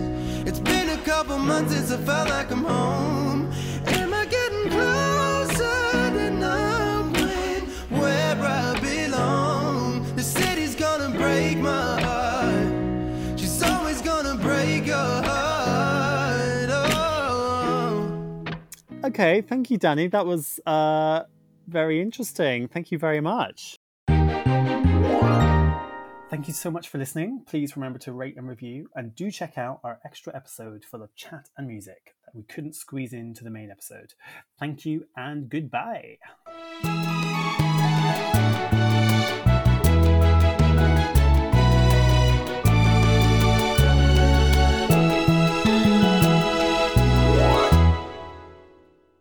[0.49, 3.38] It's been a couple months since I felt like I'm home.
[19.09, 20.07] Okay, thank you, Danny.
[20.09, 21.23] That was uh,
[21.67, 22.69] very interesting.
[22.69, 23.79] Thank you very much.
[26.29, 27.43] Thank you so much for listening.
[27.47, 31.15] Please remember to rate and review, and do check out our extra episode full of
[31.15, 34.13] chat and music that we couldn't squeeze into the main episode.
[34.61, 36.19] Thank you and goodbye.